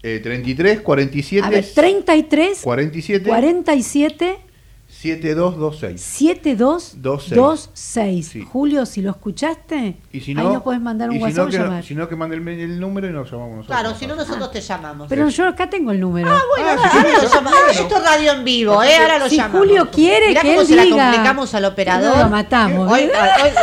[0.05, 4.37] eh, 33 47 A ver, 33 47 47
[5.01, 5.99] 7226.
[7.01, 8.27] 7226.
[8.27, 8.41] Sí.
[8.49, 11.37] Julio, si lo escuchaste, Y si no, ahí nos puedes mandar un y si WhatsApp
[11.37, 11.83] no, o que, llamar.
[11.83, 13.79] si no, que mande el, el número y nos llamamos nosotros.
[13.79, 15.07] Claro, si no, nosotros te llamamos.
[15.09, 16.29] Pero yo acá tengo el número.
[16.31, 17.59] Ah, bueno, Ah, ahora, si ahora lo llamamos.
[17.65, 17.81] bueno.
[17.81, 18.95] Esto es radio en vivo, ¿eh?
[18.97, 19.59] Ahora lo Si llamamos.
[19.59, 20.95] Julio quiere Mirá que cómo él se diga.
[20.95, 22.17] la complicamos al operador.
[22.17, 23.09] No, lo matamos, Hoy, hoy,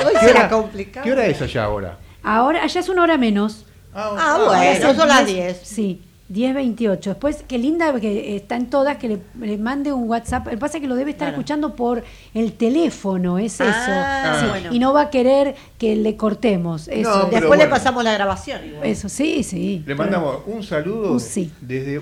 [0.06, 1.04] hoy ¿Qué se la hora, complicamos.
[1.06, 1.98] ¿Qué hora es allá ahora?
[2.22, 3.64] Ahora, allá es una hora menos.
[3.94, 5.60] Ah, bueno, son las 10.
[5.64, 7.00] Sí, 10.28.
[7.00, 10.44] Después, qué linda que está en todas, que le, le mande un WhatsApp.
[10.46, 11.40] Lo que pasa es que lo debe estar Claro.
[11.40, 14.40] escuchando por el teléfono, es Ah, eso.
[14.44, 14.74] Sí, bueno.
[14.74, 16.86] Y no va a querer que le cortemos.
[16.88, 18.64] Eso, No, Después le pasamos la grabación.
[18.64, 18.86] igual.
[18.86, 19.78] eso sí, sí.
[19.80, 21.50] Le Pero- mandamos un saludo sí.
[21.60, 22.00] desde.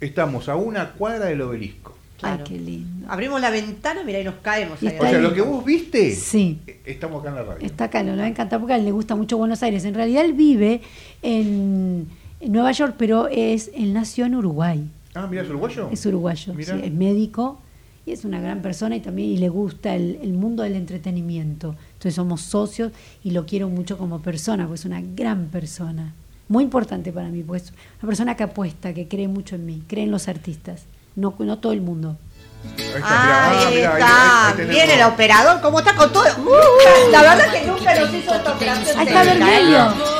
[0.00, 1.94] Estamos a una cuadra del obelisco.
[2.20, 2.44] Ay, Claro.
[2.44, 3.06] qué lindo.
[3.08, 4.82] Abrimos la ventana, mira, y nos caemos.
[4.82, 6.58] Y ahí O sea, lo que vos viste, Sí.
[6.84, 7.64] estamos acá en la radio.
[7.66, 9.84] Está acá, lo va a encantar porque a él le gusta mucho Buenos Aires.
[9.84, 10.80] En realidad él vive
[11.22, 12.08] en,
[12.40, 14.90] en Nueva York, pero es, él nació en Uruguay.
[15.14, 15.88] Ah, mira, es uruguayo.
[15.90, 17.58] Es uruguayo, sí, es médico
[18.06, 21.74] y es una gran persona y también y le gusta el, el mundo del entretenimiento.
[21.94, 22.92] Entonces somos socios
[23.24, 26.12] y lo quiero mucho como persona, porque es una gran persona.
[26.48, 27.72] Muy importante para mí, porque es
[28.02, 30.84] una persona que apuesta, que cree mucho en mí, cree en los artistas.
[31.16, 32.16] No, no todo el mundo.
[32.64, 33.50] Ahí está.
[33.50, 34.68] Ahí Ah, mirá, ahí.
[34.68, 36.24] Viene el operador, ¿cómo está con todo?
[36.38, 38.98] Uh, la verdad que nunca nos hizo esta operación.
[38.98, 39.24] Ahí está.
[39.24, 40.17] Vermelio.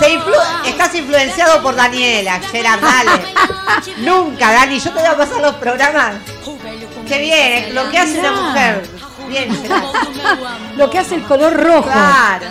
[0.00, 3.34] Se influ- estás influenciado por Daniela, Gerard, dale.
[3.98, 6.14] Nunca, Dani, yo te voy a pasar los programas.
[7.06, 8.82] Qué bien, lo que hace una mujer.
[9.28, 9.62] Bien.
[10.76, 11.82] Lo que hace el color rojo.
[11.90, 12.46] Claro.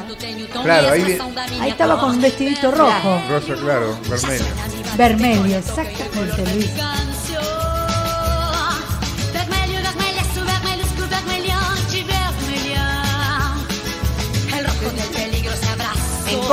[0.63, 1.17] Claro, ahí vi-
[1.61, 3.21] Ahí estaba con un vestidito rojo.
[3.29, 4.45] Rosa, claro, vermelho.
[4.95, 6.69] Vermelho, exactamente, Luis.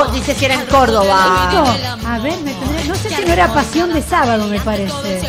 [0.05, 1.49] Dice si era en Córdoba.
[1.51, 5.21] Esto, a ver, me tendré- no sé si no era pasión de sábado, me parece.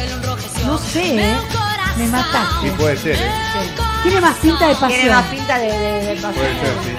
[0.66, 1.36] No sé, ¿eh?
[1.98, 2.72] Me Sí, mataste.
[2.72, 3.32] puede ser, ¿eh?
[4.04, 5.38] Tiene más pinta de Tiene más pasión.
[5.40, 6.34] pinta de, de, de pasión.
[6.34, 6.92] Puede ser, sí.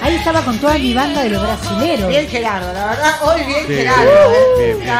[0.00, 2.08] Ahí estaba con toda mi banda de los brasileros.
[2.08, 4.02] Bien Gerardo, la verdad, hoy bien Sí, Gerardo.
[4.04, 4.54] bien, ¿eh?
[4.58, 4.96] bien, bien,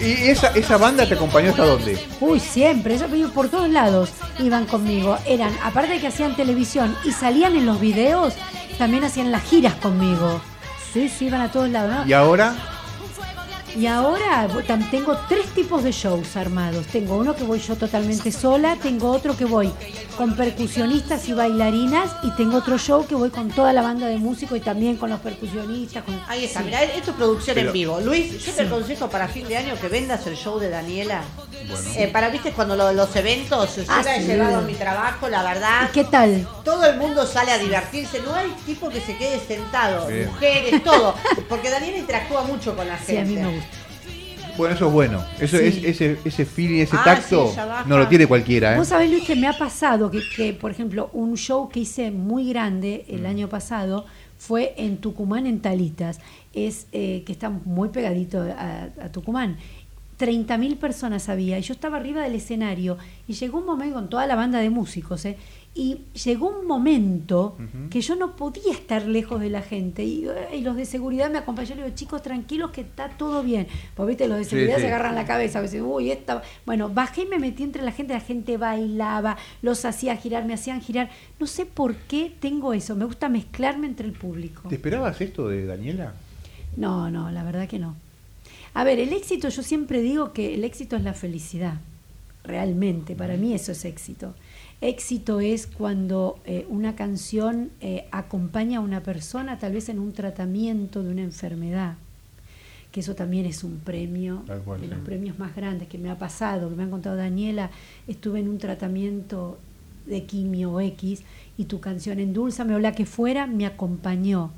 [0.00, 0.10] bien.
[0.26, 2.04] ¿Y esa, esa banda te acompañó hasta dónde?
[2.20, 5.16] Uy, siempre, ellos venían por todos lados, iban conmigo.
[5.24, 8.34] Eran, aparte de que hacían televisión y salían en los videos,
[8.76, 10.40] también hacían las giras conmigo.
[10.92, 12.06] Sí, sí, iban a todos lados.
[12.06, 12.54] ¿Y ahora?
[13.76, 14.48] Y ahora
[14.90, 16.86] tengo tres tipos de shows armados.
[16.86, 19.70] Tengo uno que voy yo totalmente sola, tengo otro que voy
[20.16, 24.18] con percusionistas y bailarinas y tengo otro show que voy con toda la banda de
[24.18, 26.04] músicos y también con los percusionistas.
[26.04, 26.66] con- Ahí está, Sí.
[26.66, 28.00] mirá, esto es producción Pero- en vivo.
[28.00, 31.22] Luis, yo te aconsejo para fin de año que vendas el show de Daniela.
[31.96, 34.26] Eh, para, viste, cuando lo- los eventos, yo Ah, la he sí.
[34.26, 35.88] llevado a mi trabajo, la verdad.
[35.88, 36.46] ¿Y qué tal?
[36.64, 40.26] Todo el mundo sale a divertirse, no hay tipo que se quede sentado, Bien.
[40.26, 41.14] mujeres, todo.
[41.48, 43.12] Porque Daniela interactúa mucho con la gente.
[43.12, 43.59] Sí, a mí me gusta.
[44.60, 45.24] Bueno, eso es bueno.
[45.40, 45.64] Eso Sí.
[45.64, 48.78] es, ese, ese feeling, ese Ah, tacto, sí, no lo tiene cualquiera, ¿eh?
[48.78, 52.10] Vos sabés, Luis, que me ha pasado que, que, por ejemplo, un show que hice
[52.10, 53.14] muy grande Mm.
[53.14, 54.04] el año pasado
[54.38, 56.20] fue en Tucumán, en Talitas,
[56.54, 59.56] es eh, que está muy pegadito a, a Tucumán.
[60.18, 64.26] 30.000 personas había y yo estaba arriba del escenario y llegó un momento con toda
[64.26, 65.36] la banda de músicos, ¿eh?
[65.72, 67.56] Y llegó un momento
[67.90, 71.30] que yo no podía estar lejos de la gente y, eh, y los de seguridad
[71.30, 73.68] me acompañaron y digo, chicos, tranquilos que está todo bien.
[73.94, 74.82] Pues viste, los de seguridad sí.
[74.82, 76.42] se agarran la cabeza, a veces, uy, esta...
[76.66, 80.54] Bueno, bajé y me metí entre la gente, la gente bailaba, los hacía girar, me
[80.54, 81.08] hacían girar.
[81.38, 84.68] No sé por qué tengo eso, me gusta mezclarme entre el público.
[84.68, 86.14] ¿Te esperabas esto de Daniela?
[86.76, 87.94] No, no, la verdad que no.
[88.74, 91.74] A ver, el éxito, yo siempre digo que el éxito es la felicidad.
[92.42, 94.34] Realmente, para mí eso es éxito.
[94.80, 100.12] Éxito es cuando eh, una canción eh, acompaña a una persona, tal vez en un
[100.12, 101.96] tratamiento de una enfermedad.
[102.90, 104.92] Que eso también es un premio, cual, de sí.
[104.92, 107.70] los premios más grandes que me ha pasado, que me han contado Daniela.
[108.08, 109.58] Estuve en un tratamiento
[110.06, 111.22] de quimio X
[111.58, 114.50] y tu canción Endulzame o la que fuera me acompañó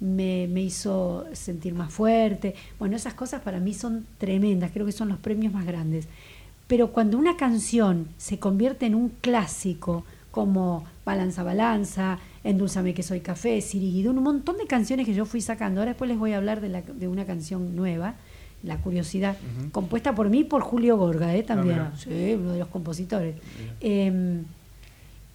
[0.00, 2.54] me, me hizo sentir más fuerte.
[2.78, 6.06] Bueno, esas cosas para mí son tremendas, creo que son los premios más grandes.
[6.66, 13.20] Pero cuando una canción se convierte en un clásico, como Balanza Balanza, Endulzame que soy
[13.20, 15.80] café, Siriguidún, un montón de canciones que yo fui sacando.
[15.80, 18.14] Ahora después les voy a hablar de, la- de una canción nueva,
[18.62, 19.36] La Curiosidad,
[19.72, 21.42] compuesta por mí y por Julio Gorga, ¿eh?
[21.42, 21.76] también.
[21.76, 21.92] mira.
[21.96, 23.36] sí, uno de los compositores.
[23.80, 24.42] Eh,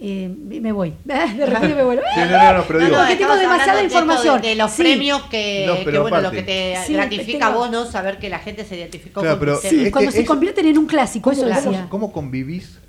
[0.04, 2.02] eh, me voy, de repente me vuelvo.
[2.16, 4.42] Sí, no, no, no, pero digo, Porque tengo demasiada información.
[4.42, 4.82] De, de los Sí.
[4.82, 7.86] premios que, No, que, bueno, lo que te Sí, gratifica tengo- a vos, ¿no?
[7.86, 9.68] Saber que la gente se identificó Claro, con pero- Sí.
[9.78, 11.88] Este cuando se es- convierten en un clásico, ¿Cómo, eso cómo- decía.
[11.90, 12.80] cómo convivís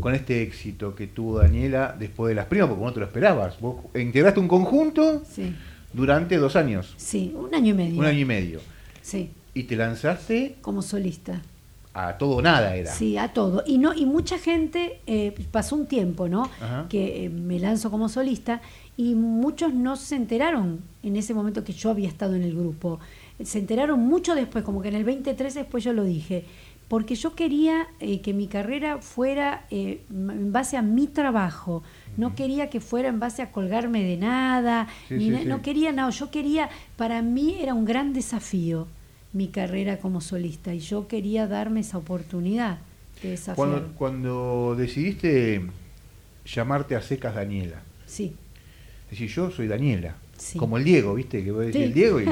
[0.00, 2.68] con este éxito que tuvo Daniela después de las primas?
[2.68, 3.58] Porque no te lo esperabas.
[3.60, 5.54] Vos integraste un conjunto Sí,
[5.92, 7.98] durante dos años, sí, un año y medio.
[7.98, 8.60] un año y medio.
[9.02, 11.40] Sí, Y te lanzaste como solista.
[12.08, 12.92] A todo o nada, era.
[12.92, 13.62] Sí, a todo.
[13.66, 16.42] Y no y mucha gente, eh, pasó un tiempo, ¿no?
[16.60, 16.86] Ajá.
[16.88, 18.60] Que eh, me lanzo como solista
[18.96, 22.98] y muchos no se enteraron en ese momento que yo había estado en el grupo.
[23.42, 26.44] Se enteraron mucho después, como que en el 2013 después yo lo dije.
[26.88, 31.84] Porque yo quería eh, que mi carrera fuera eh, en base a mi trabajo.
[32.16, 34.88] No quería que fuera en base a colgarme de nada.
[35.08, 35.44] Sí, ni sí, na- sí.
[35.46, 38.88] No quería, no, yo quería, para mí era un gran desafío
[39.32, 42.78] mi carrera como solista y yo quería darme esa oportunidad
[43.22, 43.38] de.
[43.54, 45.62] Cuando, cuando decidiste
[46.44, 48.34] llamarte a secas Daniela, Sí,
[49.04, 50.58] es decir, yo soy Daniela, Sí.
[50.58, 51.44] como el Diego, ¿viste?
[51.44, 51.82] Que vos decís Sí.
[51.84, 52.24] el Diego y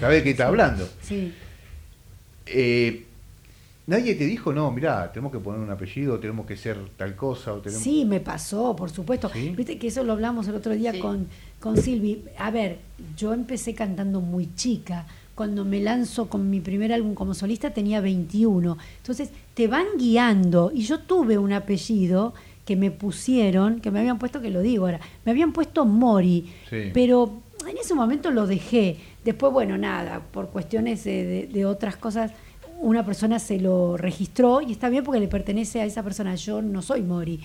[0.00, 0.88] sabés de qué está hablando.
[1.02, 1.32] sí.
[2.46, 3.06] Eh,
[3.86, 7.54] Nadie te dijo, no, mirá, tenemos que poner un apellido, tenemos que ser tal cosa.
[7.54, 7.82] O tenemos...
[7.82, 9.28] Sí, me pasó, por supuesto.
[9.32, 9.52] ¿Sí?
[9.56, 11.00] Viste que eso lo hablamos el otro día Sí.
[11.00, 11.26] con,
[11.58, 12.22] con Silvi.
[12.38, 12.78] A ver,
[13.16, 15.06] yo empecé cantando muy chica,
[15.40, 18.76] cuando me lanzo con mi primer álbum como solista tenía 21.
[18.98, 22.34] Entonces te van guiando y yo tuve un apellido
[22.66, 26.52] que me pusieron, que me habían puesto, que lo digo ahora, me habían puesto Mori,
[26.68, 26.90] Sí.
[26.92, 28.98] pero en ese momento lo dejé.
[29.24, 32.32] Después, bueno, nada, por cuestiones de, de- de otras cosas,
[32.82, 36.34] una persona se lo registró y está bien porque le pertenece a esa persona.
[36.34, 37.40] Yo no soy Mori.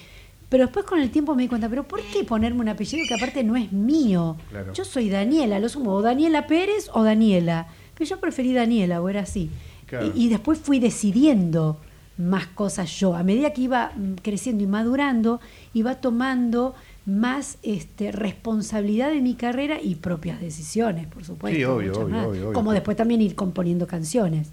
[0.49, 3.13] Pero después con el tiempo me di cuenta, pero ¿por qué ponerme un apellido que
[3.15, 4.36] aparte no es mío?
[4.49, 4.73] Claro.
[4.73, 7.67] Yo soy Daniela, lo sumo, o Daniela Pérez o Daniela.
[7.97, 9.49] Pero yo preferí Daniela, o era así.
[9.86, 10.12] Claro.
[10.15, 11.79] Y, y después fui decidiendo
[12.17, 13.15] más cosas yo.
[13.15, 15.39] A medida que iba mm, creciendo y madurando,
[15.73, 21.55] iba tomando más este, responsabilidad de mi carrera y propias decisiones, por supuesto.
[21.55, 22.53] Sí, obvio, obvio, obvio, obvio.
[22.53, 24.49] Como después también ir componiendo canciones.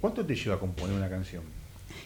[0.00, 1.42] ¿Cuánto te lleva a componer una canción?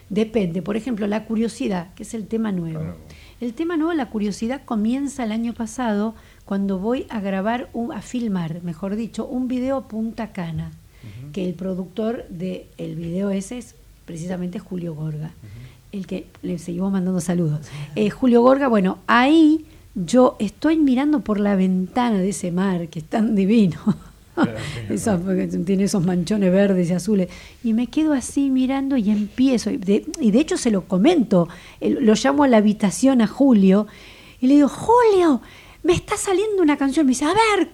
[0.08, 2.80] Depende, por ejemplo, la curiosidad, que es el tema nuevo.
[2.80, 2.96] Claro.
[3.40, 8.02] El tema nuevo, la curiosidad, comienza el año pasado cuando voy a grabar, un- a
[8.02, 10.70] filmar, mejor dicho, un video Punta Cana,
[11.32, 15.30] que el productor del el video ese es precisamente Julio Gorga,
[15.92, 17.60] el que le seguimos mandando saludos.
[17.96, 22.98] Eh, Julio Gorga, bueno, ahí yo estoy mirando por la ventana de ese mar que
[23.00, 23.78] es tan divino.
[24.90, 25.20] Esa-
[25.64, 27.28] tiene esos manchones verdes y azules.
[27.62, 29.70] Y me quedo así mirando y empiezo.
[29.70, 31.48] Y de, y de hecho se lo comento.
[31.80, 33.86] Lo llamo a la habitación a Julio
[34.40, 35.40] y le digo, Julio,
[35.84, 37.06] me está saliendo una canción.
[37.06, 37.68] Me dice, a ver,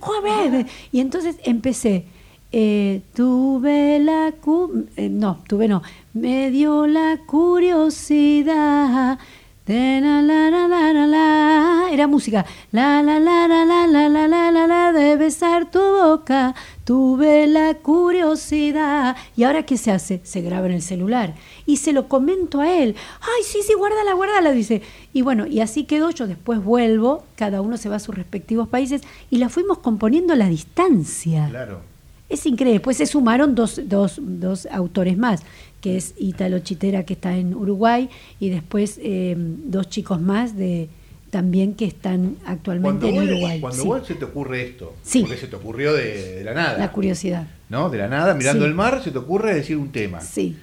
[0.51, 0.67] ver.
[0.93, 2.05] Y entonces empecé.
[2.53, 4.33] eh, tuve la...
[4.33, 5.83] cu- eh, no, tuve no.
[6.13, 9.19] Me dio la curiosidad.
[9.67, 11.89] De la, la, la, la, la, la.
[11.93, 12.45] Era música.
[12.73, 16.55] La la la la la la la la la la de besar tu boca.
[16.85, 19.17] Tuve la curiosidad.
[19.37, 20.21] ¿Y ahora qué se hace?
[20.25, 21.35] Se graba en el celular.
[21.67, 22.97] Y se lo comento a él.
[23.21, 24.83] Ay, sí, sí, guárdala, guárdala, dice.
[25.13, 26.11] Y bueno, y así quedó.
[26.11, 27.25] Yo después vuelvo.
[27.37, 29.03] Cada uno se va a sus respectivos países.
[29.31, 31.47] Y la fuimos componiendo a la distancia.
[31.49, 31.81] Claro.
[32.29, 32.75] Es increíble.
[32.75, 35.43] Después se sumaron dos, dos, dos autores más,
[35.81, 40.89] que es Ítalo Chitera, que está en Uruguay, y después eh, dos chicos más de
[41.31, 43.61] también que están actualmente en vos, Uruguay.
[43.61, 45.21] cuando Sí, vos se te ocurre esto, Sí.
[45.21, 47.47] porque se te ocurrió de, de la nada, la curiosidad.
[47.69, 47.89] ¿no?
[47.89, 48.69] De la nada, mirando Sí.
[48.69, 50.21] el mar, se te ocurre decir un tema.
[50.21, 50.57] Sí,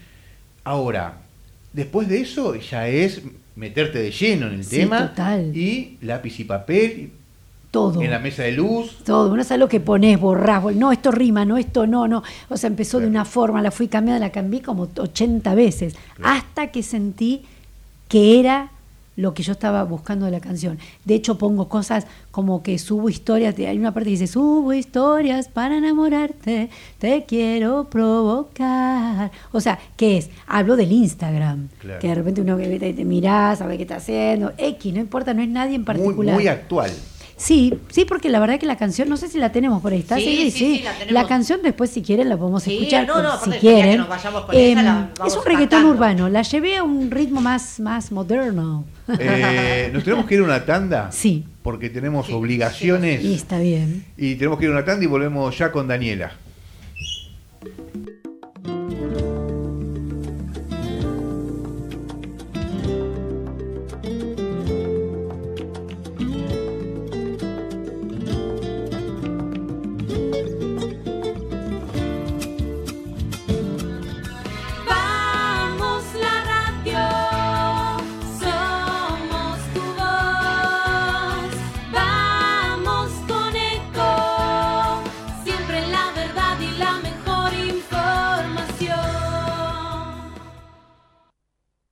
[0.64, 1.20] Ahora,
[1.74, 3.22] después de eso ya es
[3.56, 5.56] meterte de lleno en el tema total.
[5.56, 7.12] y lápiz y papel
[7.78, 8.02] todo.
[8.02, 8.98] en la mesa de luz.
[9.06, 12.24] Todo, no sabes lo que pones, borrás, no, esto rima, no, esto no, no.
[12.50, 16.68] O sea, empezó de una forma, la fui cambiando, la cambié como 80 veces, hasta
[16.72, 17.44] que sentí
[18.08, 18.72] que era
[19.18, 20.78] lo que yo estaba buscando de la canción.
[21.04, 24.74] De hecho, pongo cosas como que subo historias, de- hay una parte que dice, subo
[24.74, 29.32] historias para enamorarte, te quiero provocar.
[29.52, 30.30] O sea, ¿qué es?
[30.46, 32.00] Hablo del Instagram, Claro.
[32.00, 35.34] que de repente uno que te, te mirás, sabe qué está haciendo, X, no importa,
[35.34, 36.36] no es nadie en Muy, particular.
[36.36, 36.92] muy actual.
[37.40, 40.00] Sí, sí, porque la verdad que la canción, no sé si la tenemos por ahí,
[40.00, 40.16] ¿está?
[40.18, 41.28] Sí, sí, sí, la tenemos.
[41.28, 43.98] canción después, si quieren, la podemos Sí, escuchar, no, no, si ya que quieren.
[44.00, 45.90] nos vayamos con esa, la vamos es un reggaetón cantando.
[45.90, 48.86] urbano, la llevé a un ritmo más, más moderno.
[49.20, 51.12] Eh, Nos tenemos que ir a una tanda.
[51.12, 51.46] Sí.
[51.62, 53.24] Porque tenemos Sí, obligaciones.
[53.24, 54.04] Y está bien.
[54.18, 56.32] Y tenemos que ir a una tanda y volvemos ya con Daniela.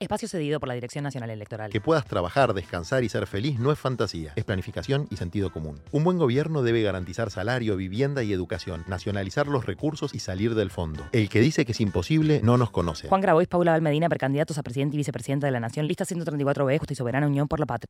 [0.05, 1.71] Espacio cedido por la Dirección Nacional Electoral.
[1.71, 5.79] Que puedas trabajar, descansar y ser feliz no es fantasía, es planificación y sentido común.
[5.91, 10.69] Un buen gobierno debe garantizar salario, vivienda y educación, nacionalizar los recursos y salir del
[10.69, 11.05] fondo.
[11.11, 13.07] El que dice que es imposible no nos conoce.
[13.07, 16.93] Juan Grabois, Paula Valmedina, precandidatos a presidente y vicepresidenta de la Nación, lista 134B, Justa
[16.93, 17.89] y Soberana Unión por la Patria.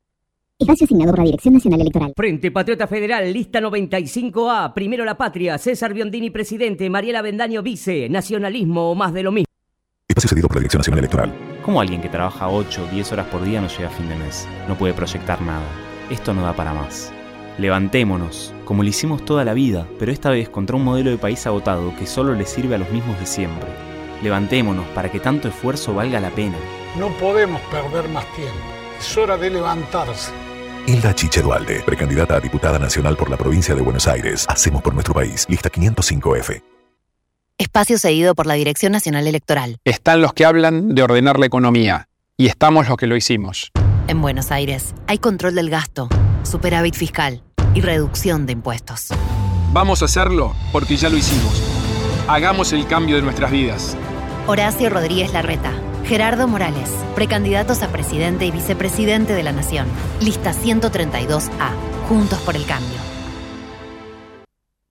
[0.58, 2.13] Espacio asignado por la Dirección Nacional Electoral.
[2.15, 8.91] Frente Patriota Federal, lista 95A, Primero la Patria, César Biondini presidente, Mariela Bendaño vice, nacionalismo
[8.91, 9.54] o más de lo mismo.
[10.15, 11.33] Espacio cedido por la Dirección Nacional Electoral.
[11.63, 14.15] ¿Cómo alguien que trabaja 8 o 10 horas por día no llega a fin de
[14.15, 14.47] mes?
[14.67, 15.65] No puede proyectar nada.
[16.09, 17.11] Esto no da para más.
[17.57, 21.45] Levantémonos, como lo hicimos toda la vida, pero esta vez contra un modelo de país
[21.47, 23.67] agotado que solo le sirve a los mismos de siempre.
[24.21, 26.57] Levantémonos para que tanto esfuerzo valga la pena.
[26.97, 28.53] No podemos perder más tiempo.
[28.99, 30.31] Es hora de levantarse.
[30.85, 34.45] Hilda Chiche Dualde, precandidata a diputada nacional por la provincia de Buenos Aires.
[34.47, 35.45] Hacemos por nuestro país.
[35.49, 36.74] Lista 505F.
[37.57, 39.77] Espacio cedido por la Dirección Nacional Electoral.
[39.85, 42.09] Están los que hablan de ordenar la economía.
[42.35, 43.71] Y estamos los que lo hicimos.
[44.09, 46.09] En Buenos Aires hay control del gasto,
[46.43, 49.07] superávit fiscal y reducción de impuestos.
[49.71, 51.63] Vamos a hacerlo porque ya lo hicimos.
[52.27, 53.95] Hagamos el cambio de nuestras vidas.
[54.47, 55.71] Horacio Rodríguez Larreta.
[56.03, 59.87] Gerardo Morales, precandidatos a presidente y vicepresidente de la Nación.
[60.19, 61.69] Lista 132A.
[62.09, 63.14] Juntos por el cambio.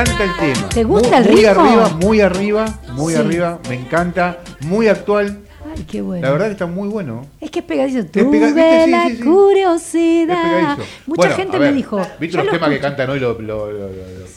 [0.00, 0.68] Encanta el tema.
[0.68, 1.60] ¿Te gusta muy, el muy ritmo?
[1.62, 3.18] arriba, muy arriba, muy Sí.
[3.18, 3.58] arriba.
[3.68, 5.40] Me encanta, muy actual.
[5.76, 6.22] Ay, qué bueno.
[6.26, 7.26] La verdad que está muy bueno.
[7.40, 7.98] Es que es pegadizo.
[8.06, 8.84] pega- Tuve ¿viste?
[8.84, 9.22] Sí, la sí, sí.
[9.22, 10.36] curiosidad.
[10.36, 10.82] Es pegadizo.
[11.06, 11.96] Mucha Bueno, gente ver, me dijo.
[12.20, 12.80] ¿Viste "Ya los lo temas que escuché".
[12.96, 13.20] cantan hoy?
[13.20, 13.38] Lo-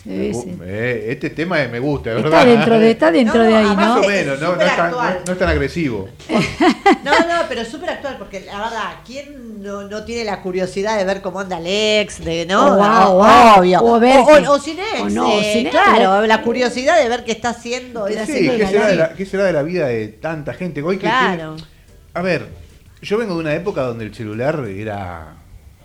[0.04, 0.58] Sí, uh, sí.
[0.64, 2.46] eh, este tema me gusta, Está ¿verdad?
[2.46, 3.76] dentro de, está dentro de ahí, ¿no?
[3.76, 6.10] Más o menos, no, no, es tan, no- no es tan agresivo.
[7.04, 11.04] No, no, pero súper actual, porque la verdad, ¿quién no, no tiene la curiosidad de
[11.06, 11.66] ver cómo anda el
[12.02, 12.24] ex?
[12.24, 12.74] De, ¿no?
[12.74, 13.60] Oh, wow.
[13.60, 13.80] Obvio.
[13.84, 15.02] O ver o, que- o sin ex.
[15.02, 15.72] o no, eh, sin ex.
[15.72, 18.06] claro, la curiosidad de ver qué está haciendo.
[18.06, 20.54] ¿Qué ese- está Sí, ¿qué será, de la, qué será de la vida de tanta
[20.54, 20.82] gente?
[20.82, 21.56] Hoy que Claro.
[21.56, 21.70] tiene-
[22.14, 22.48] a ver,
[23.02, 25.36] yo vengo de una época donde el celular era.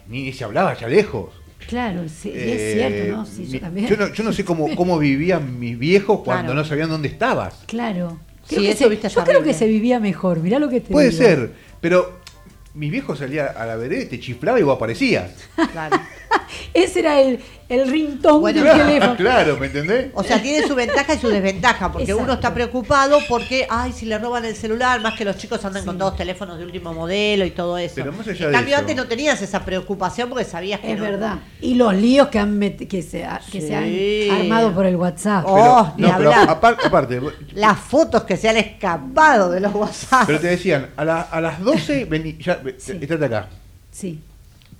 [0.08, 1.30] ni se hablaba ya lejos.
[1.68, 3.26] Claro, sí, y Eh, es cierto, ¿no?
[3.26, 3.86] Sí, yo mi- también.
[3.88, 6.60] yo no, yo no sé cómo, cómo vivían mis viejos cuando Claro.
[6.60, 7.62] no sabían dónde estabas.
[7.66, 8.18] Claro.
[8.46, 10.40] Sí, Creo que eso, se- viste, es yo creo que se vivía mejor.
[10.40, 11.22] Mirá lo que te Puede digo.
[11.22, 12.18] ser, pero
[12.74, 15.30] mi viejo salía a la vereda y te chiflaba y vos aparecías.
[15.72, 15.96] Claro.
[16.74, 19.16] Ese era el, el ringtone Bueno, del Claro, teléfono.
[19.16, 20.10] claro, ¿me entendés?
[20.14, 22.22] O sea, tiene su ventaja y su desventaja, porque Exacto.
[22.24, 25.84] uno está preocupado porque, ay, si le roban el celular, más que los chicos andan
[25.84, 27.94] con todos teléfonos de último modelo y todo eso.
[27.96, 30.92] Pero más allá en de cambio, eso- antes no tenías esa preocupación porque sabías que
[30.92, 31.38] Es no- verdad.
[31.60, 34.28] Y los líos que han met- que se, ha- que se Sí.
[34.30, 35.44] han armado por el WhatsApp.
[35.46, 37.20] Oh, ni no, pero aparte,
[37.54, 40.24] Las fotos que se han escapado de los WhatsApp.
[40.26, 43.48] pero te decían, a, la- a las 12, vení, ya, estate acá.
[43.90, 44.20] Sí,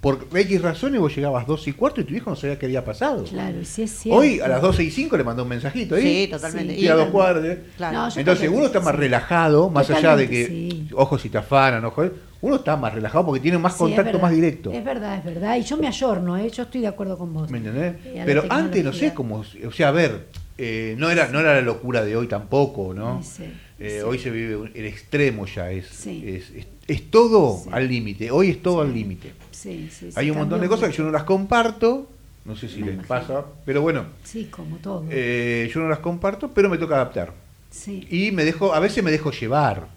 [0.04, 2.84] Por X razones vos llegabas 12 y cuarto y tu hijo no sabía qué había
[2.84, 3.24] pasado.
[3.24, 4.20] claro, sí es cierto.
[4.20, 6.02] Hoy a las 12 y 5 le mandó un mensajito ahí.
[6.26, 6.74] Sí, totalmente.
[6.78, 7.56] Y a dos cuadras.
[7.78, 7.96] Claro.
[7.98, 9.00] No, Entonces uno está más sí.
[9.00, 10.88] relajado, más allá de que, sí.
[10.94, 12.10] ojos si te afanan, ojos,
[12.42, 14.70] uno está más relajado porque tiene más contacto más directo.
[14.72, 15.56] Es verdad, es verdad.
[15.56, 16.50] Y yo me ayorno, ¿eh?
[16.50, 17.50] yo estoy de acuerdo con vos.
[17.50, 17.94] ¿Me entendés?
[18.04, 19.36] Eh, Pero antes no sé cómo,
[19.66, 20.26] o sea, a ver,
[20.58, 23.22] eh, no era no era la locura de hoy tampoco, ¿no?
[23.22, 23.44] Sí,
[23.78, 24.04] Eh, sí.
[24.06, 26.22] Hoy se vive el extremo ya es Sí.
[26.26, 28.30] es, es- es todo al límite.
[28.30, 29.32] Hoy es todo al límite.
[29.50, 32.08] Sí, sí, Hay sí, un montón de cosas que yo no las comparto,
[32.44, 33.08] no sé si Me les imagino.
[33.08, 35.04] pasa, pero bueno, Sí, como todo.
[35.10, 37.32] eh, yo no las comparto, pero me toca adaptar.
[37.70, 39.88] sí, Y me dejo, a veces me dejo llevar,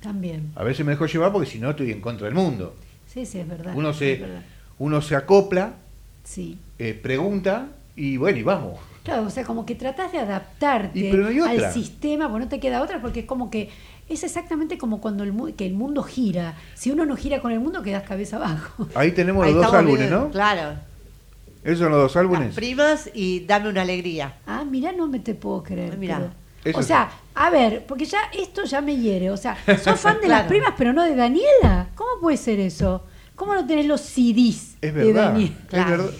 [0.00, 0.52] también.
[0.54, 2.74] a veces me dejo llevar porque si no estoy en contra del mundo.
[3.06, 3.72] Sí, sí, es verdad.
[3.74, 4.42] Uno se, verdad.
[4.78, 5.74] uno se acopla,
[6.24, 6.58] Sí.
[6.78, 8.78] eh, pregunta y bueno, y vamos.
[9.02, 11.68] Claro, o sea, como que tratás de adaptarte Y pero no hay otra.
[11.68, 13.70] al sistema, pues no te queda otra, porque es como que
[14.08, 16.54] es exactamente como cuando el, mu- que el mundo gira.
[16.74, 18.88] Si uno no gira con el mundo, quedas cabeza abajo.
[18.94, 20.30] Ahí tenemos Ahí los dos álbumes, viendo- ¿no?
[20.30, 20.74] Claro.
[21.64, 22.54] Esos son los dos Las álbumes.
[22.54, 24.34] primas y dame una alegría.
[24.46, 25.98] Ah, mira, no me te puedo creer.
[25.98, 26.30] Mirá.
[26.62, 29.30] pero- o sea, a ver, porque ya esto ya me hiere.
[29.30, 31.88] O sea, sos fan de las primas, pero no de Daniela.
[31.94, 33.04] ¿Cómo puede ser eso?
[33.34, 35.28] ¿Cómo no tenés los CDs Es de verdad.
[35.32, 35.54] Daniela?
[35.70, 36.10] Es verdad.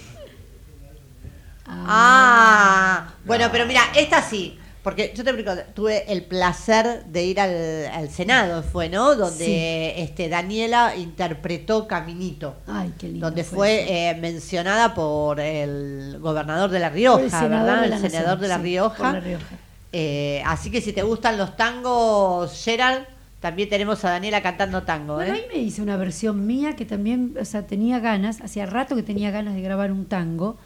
[1.66, 4.58] Ah, bueno, pero mira, esta sí.
[4.88, 9.14] Porque yo te explico, tuve el placer de ir al, al Senado, fue, ¿no?
[9.16, 10.00] Donde Sí.
[10.02, 12.56] este, Daniela interpretó Caminito.
[12.66, 13.26] Ay, qué lindo.
[13.26, 17.84] donde fue eh, mencionada por el gobernador de La Rioja, el ¿verdad?
[17.84, 18.96] el senador de La sí, Rioja.
[18.96, 19.56] por La Rioja.
[19.92, 23.02] Eh, así que si te gustan los tangos, Gerard,
[23.40, 25.16] también tenemos a Daniela cantando tango.
[25.16, 25.42] Bueno, ¿eh?
[25.50, 29.02] ahí me hice una versión mía que también, o sea, tenía ganas, hacía rato que
[29.02, 30.56] tenía ganas de grabar un tango.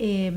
[0.00, 0.32] Eh,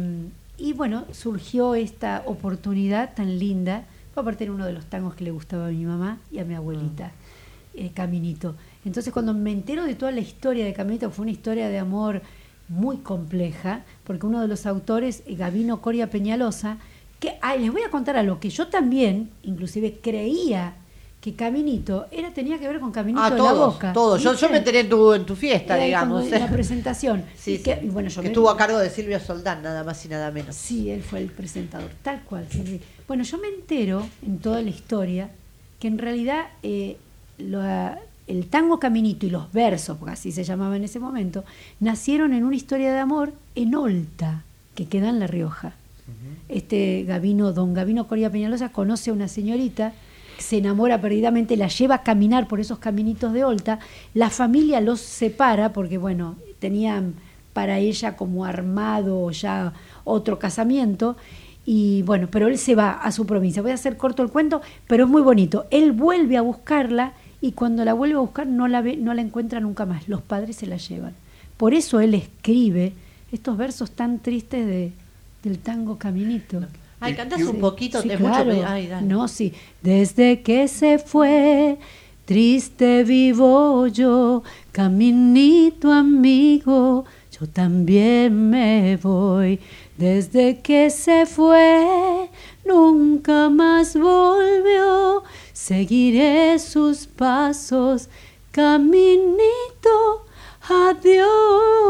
[0.61, 3.85] y bueno, surgió esta oportunidad tan linda.
[4.15, 6.53] Aparte era uno de los tangos que le gustaba a mi mamá y a mi
[6.53, 7.13] abuelita,
[7.73, 8.53] eh, Caminito.
[8.85, 12.21] Entonces cuando me entero de toda la historia de Caminito, fue una historia de amor
[12.67, 16.77] muy compleja, porque uno de los autores, eh, Gabino Coria Peñalosa,
[17.19, 20.75] que ay, les voy a contar a lo que yo también, inclusive, creía
[21.21, 23.93] que Caminito era tenía que ver con Caminito Ah, de todos, la Boca.
[23.93, 24.21] todos.
[24.23, 26.25] Yo, yo me enteré en tu, en tu fiesta, Era digamos.
[26.31, 27.23] en la presentación.
[27.37, 27.85] Sí, Y que- sí.
[27.85, 30.31] y bueno, yo que me- estuvo a cargo de Silvio Soldán, nada más y nada
[30.31, 30.55] menos.
[30.55, 32.47] Sí, él fue el presentador, tal cual.
[32.49, 32.81] sí.
[33.07, 35.29] Bueno, yo me entero en toda la historia
[35.79, 36.97] que en realidad eh,
[37.37, 37.61] lo-
[38.27, 41.43] el tango caminito y los versos, porque así se llamaba en ese momento,
[41.79, 44.43] nacieron en una historia de amor en Olta,
[44.73, 45.73] que queda en La Rioja.
[46.49, 49.93] Este Gavino, don Gavino Coria Peñalosa, conoce a una señorita,
[50.41, 53.79] se enamora perdidamente, la lleva a caminar por esos caminitos de Olta,
[54.13, 57.15] la familia los separa porque, bueno, tenían
[57.53, 59.73] para ella como armado ya
[60.03, 61.17] otro casamiento.
[61.65, 63.61] Y bueno, pero él se va a su provincia.
[63.61, 65.65] Voy a hacer corto el cuento, pero es muy bonito.
[65.69, 69.21] Él vuelve a buscarla y cuando la vuelve a buscar no la ve, no la
[69.21, 70.07] encuentra nunca más.
[70.07, 71.13] Los padres se la llevan.
[71.57, 72.93] Por eso él escribe
[73.31, 74.93] estos versos tan tristes de,
[75.43, 76.61] del tango Caminito.
[77.01, 78.51] Ay, cantás un poquito, Sí, mucho claro.
[78.51, 79.07] pe- ay, dale.
[79.07, 79.53] no, sí.
[79.81, 81.77] Desde que se fue,
[82.25, 87.05] triste vivo yo, caminito amigo,
[87.39, 89.59] yo también me voy.
[89.97, 92.29] Desde que se fue,
[92.65, 95.23] nunca más volvió.
[95.53, 98.09] Seguiré sus pasos,
[98.51, 100.25] caminito,
[100.69, 101.80] adiós.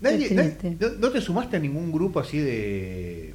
[0.00, 3.34] Nadie- nadie- no, no te sumaste a ningún grupo así de,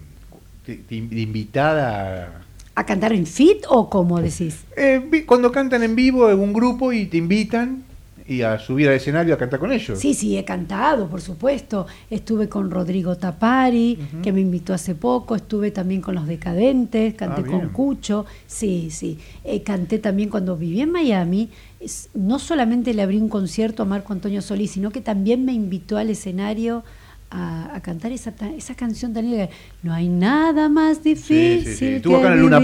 [0.68, 2.41] de, de invitada?
[2.76, 4.63] ¿A cantar en fit o como decís?
[4.76, 7.84] Eh, cuando cantan en vivo en un grupo y te invitan
[8.28, 9.99] y a subir al escenario a cantar con ellos.
[9.99, 11.86] Sí, sí, he cantado, por supuesto.
[12.09, 15.36] Estuve con Rodrigo Tapari, que me invitó hace poco.
[15.36, 18.26] Estuve también con Los Decadentes, canté Ah, con Cucho.
[18.47, 19.19] Sí, sí.
[19.43, 21.49] Eh, canté también cuando viví en Miami.
[21.80, 25.53] Es- no solamente le abrí un concierto a Marco Antonio Solís, sino que también me
[25.53, 26.84] invitó al escenario
[27.30, 29.49] a, a cantar esa, ta- esa canción tan linda.
[29.84, 31.86] No hay nada más difícil sí, sí.
[31.86, 32.57] Que acá en el Luna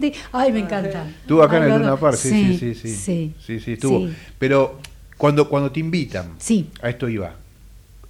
[0.00, 0.12] ti.
[0.30, 1.04] Ay, me encanta.
[1.22, 3.34] Estuvo acá en el Luna Park, sí, sí, sí.
[3.44, 3.72] Sí, sí.
[3.72, 4.06] estuvo.
[4.06, 4.14] Sí.
[4.38, 4.78] Pero
[5.20, 6.68] cuando, cuando te invitan, Sí.
[6.82, 7.34] a esto iba.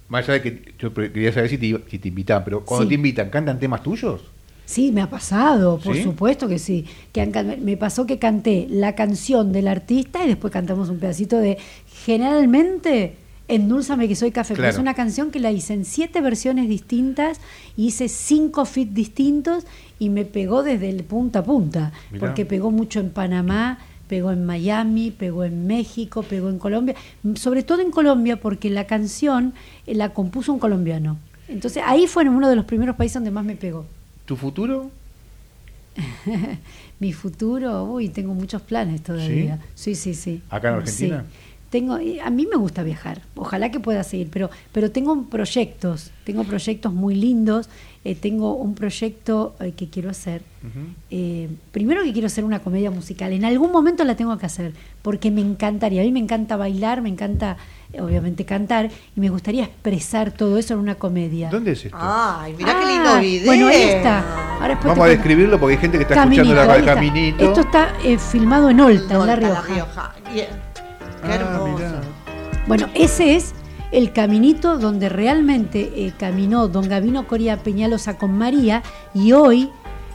[0.07, 2.89] Más allá de que yo quería saber si te, si te invitan, pero cuando Sí.
[2.89, 4.21] te invitan, ¿cantan temas tuyos?
[4.65, 6.03] Sí, me ha pasado, por ¿Sí?
[6.03, 6.85] supuesto que sí.
[7.11, 7.31] Que han
[7.65, 11.57] me pasó que canté la canción del artista y después cantamos un pedacito de.
[12.05, 13.15] Generalmente,
[13.47, 14.75] Endulzame que soy café, pero Claro.
[14.75, 17.41] es una canción que la hice en siete versiones distintas,
[17.75, 19.65] hice cinco fit distintos
[19.99, 22.27] y me pegó desde el punta a punta, Mirá.
[22.27, 23.79] porque pegó mucho en Panamá,
[24.11, 28.69] pegó en Miami, pegó en México, pegó en Colombia, m- sobre todo en Colombia porque
[28.69, 29.53] la canción
[29.87, 31.17] eh, la compuso un colombiano.
[31.47, 33.85] Entonces ahí fue uno de los primeros países donde más me pegó.
[34.25, 34.91] ¿Tu futuro?
[36.99, 39.59] Mi futuro, uy, tengo muchos planes todavía.
[39.75, 40.41] Sí, sí, sí.
[40.49, 41.23] ¿Acá en Argentina?
[41.25, 41.50] Sí.
[41.71, 46.11] Tengo, eh, a mí me gusta viajar, ojalá que pueda seguir, pero, pero tengo proyectos,
[46.25, 47.69] tengo proyectos muy lindos,
[48.03, 50.41] eh, tengo un proyecto eh, que quiero hacer.
[51.09, 54.73] Eh, primero que quiero hacer una comedia musical, en algún momento la tengo que hacer,
[55.01, 57.55] porque me encantaría, a mí me encanta bailar, me encanta
[57.97, 61.49] obviamente cantar, y me gustaría expresar todo eso en una comedia.
[61.49, 61.97] ¿Dónde es esto?
[61.97, 63.45] Ay, mirá qué Ah, lindo video.
[63.45, 64.57] Bueno, ahí está.
[64.59, 66.85] Ahora Vamos a describirlo porque hay gente que está escuchando la radio.
[66.85, 67.43] Caminito.
[67.45, 70.15] Esto está eh, filmado en Olta, en La Olta, Rioja.
[70.33, 70.70] Bien.
[71.21, 71.77] Qué Ah, hermoso.
[71.77, 72.01] mirá.
[72.67, 73.53] Bueno, ese es
[73.91, 79.69] el caminito donde realmente eh, caminó don Gavino Coria Peñalosa con María y hoy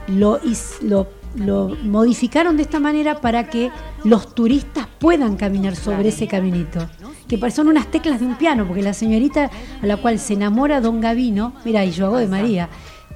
[0.07, 0.41] lo,
[0.83, 3.71] lo, lo modificaron de esta manera para que
[4.05, 6.89] los turistas puedan caminar sobre ese caminito.
[7.29, 9.51] Que son unas teclas de un piano, porque la señorita
[9.83, 12.69] a la cual se enamora don Gavino, mira, y yo hago de María,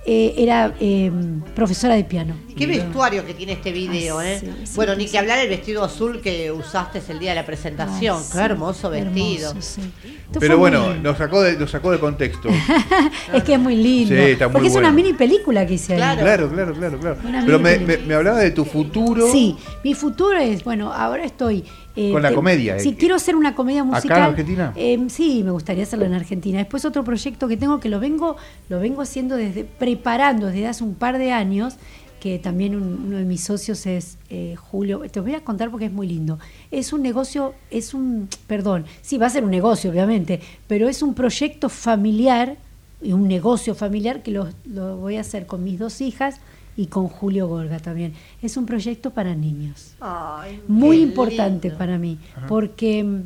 [0.07, 1.11] eh, era eh,
[1.55, 2.35] profesora de piano.
[2.57, 4.41] Qué vestuario que tiene este video, Ay, ¿eh?
[4.41, 5.13] sí, sí, bueno, sí, ni sí.
[5.13, 8.17] que hablar el vestido azul que usaste el día de la presentación.
[8.19, 9.51] Ay, qué sí, hermoso vestido.
[9.51, 9.93] hermoso, sí.
[10.27, 12.49] Esto Pero bueno, nos sacó, de, nos sacó de contexto.
[13.33, 14.15] es que es muy lindo.
[14.15, 15.99] Sí, está muy porque es una mini película que hice ahí.
[15.99, 17.17] Claro, claro, claro, claro.
[17.23, 19.31] Pero mini me, me, me hablaba de tu futuro.
[19.31, 21.65] Sí, mi futuro es, bueno, ahora estoy...
[21.97, 22.97] eh, Con la te- comedia, Sí, eh.
[22.99, 24.23] quiero hacer una comedia ¿Acá en musical.
[24.23, 24.73] Argentina?
[24.77, 26.59] Eh, sí, me gustaría hacerlo en Argentina.
[26.59, 28.37] Después otro proyecto que tengo que lo vengo,
[28.69, 31.75] lo vengo haciendo desde, preparando desde hace un par de años,
[32.21, 35.01] que también un- uno de mis socios es eh, Julio.
[35.11, 36.39] Te voy a contar porque es muy lindo.
[36.71, 41.03] Es un negocio, es un, perdón, sí, va a ser un negocio, obviamente, pero es
[41.03, 42.57] un proyecto familiar
[43.03, 46.39] un negocio familiar que lo, lo voy a hacer con mis dos hijas
[46.77, 48.15] y con Julio Gorga también.
[48.43, 49.95] Es un proyecto para niños.
[50.01, 51.79] Ay, muy importante lindo.
[51.79, 52.47] para mí, Ajá.
[52.47, 53.23] porque mm,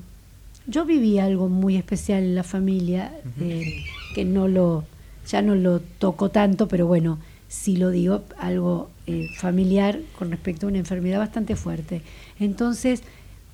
[0.66, 3.84] yo viví algo muy especial en la familia, eh,
[4.14, 4.84] que no lo,
[5.28, 7.18] ya no lo toco tanto, pero bueno,
[7.48, 12.02] sí lo digo, algo eh, familiar con respecto a una enfermedad bastante fuerte.
[12.40, 13.02] Entonces,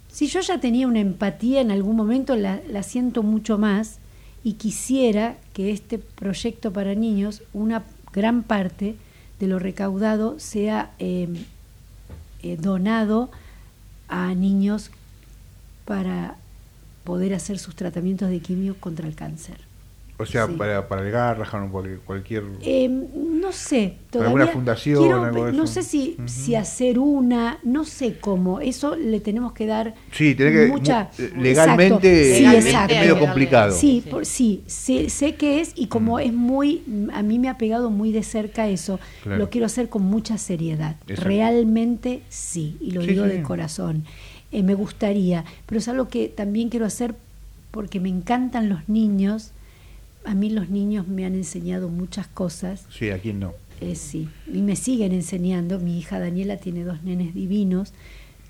[0.08, 3.98] si yo ya tenía una empatía en algún momento, la, la siento mucho más
[4.42, 7.82] y quisiera que este proyecto para niños, una
[8.12, 8.96] gran parte
[9.40, 11.26] de lo recaudado sea eh,
[12.42, 13.30] eh, donado
[14.08, 14.90] a niños
[15.84, 16.36] para
[17.04, 19.56] poder hacer sus tratamientos de quimio contra el cáncer.
[20.18, 20.52] O sea, Sí.
[20.52, 22.44] para, para el Garrahan o cualquier...
[22.60, 22.88] Eh,
[23.50, 25.72] no sé, todavía alguna fundación, quiero- algo de no eso.
[25.74, 30.52] sé si, si hacer una, no sé cómo, eso le tenemos que dar Sí, tiene
[30.52, 31.42] que- mucha mu- eh, legalmente- Exacto.
[31.42, 32.94] legalmente Sí, exacto.
[32.94, 33.72] es medio complicado.
[33.76, 36.82] Sí, por- sí, sé, sé que es y como es muy,
[37.12, 39.38] a mí me ha pegado muy de cerca eso, Claro.
[39.38, 40.94] lo quiero hacer con mucha seriedad.
[41.08, 41.24] Exacto.
[41.28, 43.30] Realmente sí, y lo Sí, digo sí.
[43.32, 44.04] de corazón.
[44.52, 47.14] Eh, me gustaría, pero es algo que también quiero hacer
[47.72, 49.50] porque me encantan los niños.
[50.24, 52.84] A mí los niños me han enseñado muchas cosas.
[52.90, 53.54] Sí, a quién no.
[53.80, 55.78] Eh, sí, y me siguen enseñando.
[55.80, 57.92] Mi hija Daniela tiene dos nenes divinos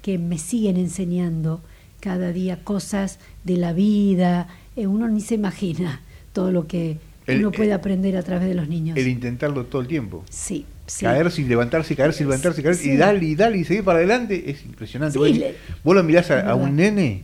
[0.02, 1.60] que me siguen enseñando
[2.00, 4.48] cada día cosas de la vida.
[4.76, 6.00] Eh, uno ni se imagina
[6.32, 8.96] todo lo que El- uno puede aprender a través de los niños.
[8.98, 10.24] El intentarlo todo el tiempo.
[10.30, 11.04] Sí, sí.
[11.04, 12.90] Caer sin levantarse, caer sin levantarse, caer Sí.
[12.92, 15.12] y darle y darle y seguir para adelante es impresionante.
[15.12, 15.54] Sí, vos, le-
[15.84, 17.22] vos lo mirás a, a un nene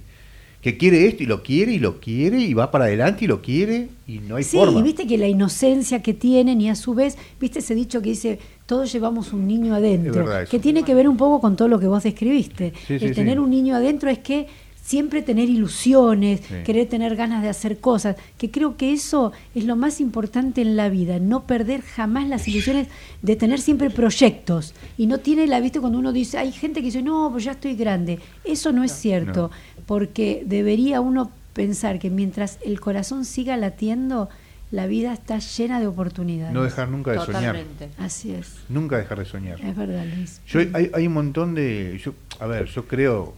[0.67, 3.41] que quiere esto y lo quiere y lo quiere y va para adelante y lo
[3.41, 4.81] quiere y no hay Sí, forma.
[4.81, 8.09] y viste que la inocencia que tienen y a su vez, viste ese dicho que
[8.09, 11.55] dice, todos llevamos un niño adentro, Es verdad que tiene que ver un poco con
[11.55, 12.73] todo lo que vos describiste.
[12.85, 13.39] Sí, El sí, tener sí.
[13.39, 14.49] un niño adentro es que
[14.87, 16.55] siempre tener ilusiones, Sí.
[16.65, 20.77] querer tener ganas de hacer cosas, que creo que eso es lo más importante en
[20.77, 22.87] la vida, no perder jamás las ilusiones
[23.21, 24.75] de tener siempre proyectos.
[24.97, 27.53] Y no tiene la, viste, cuando uno dice, hay gente que dice, no, pues ya
[27.53, 28.21] estoy grande.
[28.45, 29.51] Eso no es cierto,
[29.87, 34.29] porque debería uno pensar que mientras el corazón siga latiendo,
[34.71, 36.55] la vida está llena de oportunidades.
[36.55, 37.57] No dejar nunca de soñar.
[37.57, 37.89] Totalmente.
[37.99, 38.55] Así es.
[38.69, 39.61] Nunca dejar de soñar.
[39.61, 40.41] Es verdad, Luis.
[40.47, 42.01] Yo, hay, hay un montón de.
[42.05, 43.35] Yo, a ver, yo creo.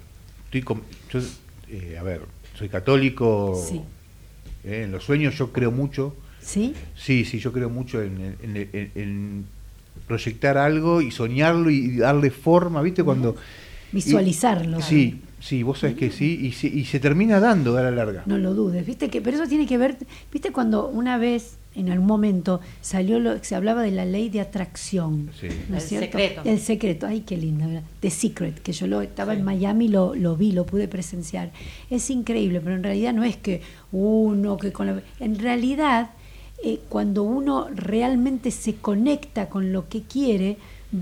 [0.49, 0.81] Estoy com-
[1.13, 1.21] yo,
[1.69, 2.23] eh, a ver,
[2.57, 3.63] soy católico.
[3.69, 3.83] Sí.
[4.65, 6.17] eh, en los sueños yo creo mucho.
[6.41, 6.75] ¿Sí?
[6.97, 9.45] Sí, sí, yo creo mucho en, en- en- en
[10.07, 13.05] proyectar algo y soñarlo y darle forma, ¿viste?
[13.05, 13.37] Cuando.
[13.93, 14.79] Visualizarlo.
[14.79, 17.91] y- sí, sí, vos sabés que sí, y se, y se termina dando a la
[17.91, 18.23] larga.
[18.27, 19.97] No lo dudes, viste que, pero eso tiene que ver,
[20.33, 24.41] viste cuando una vez, en algún momento, salió lo, se hablaba de la ley de
[24.41, 25.31] atracción.
[25.41, 25.47] Sí.
[25.69, 26.07] ¿no es El cierto?
[26.19, 26.43] secreto.
[26.45, 27.83] El secreto, ay qué linda, ¿verdad?
[28.01, 31.51] The Secret, que yo lo estaba en Miami, lo, lo vi, lo pude presenciar.
[31.89, 33.61] Es increíble, pero en realidad no es que
[33.93, 36.11] uno que con la, en realidad
[36.65, 40.57] eh, cuando uno realmente se conecta con lo que quiere,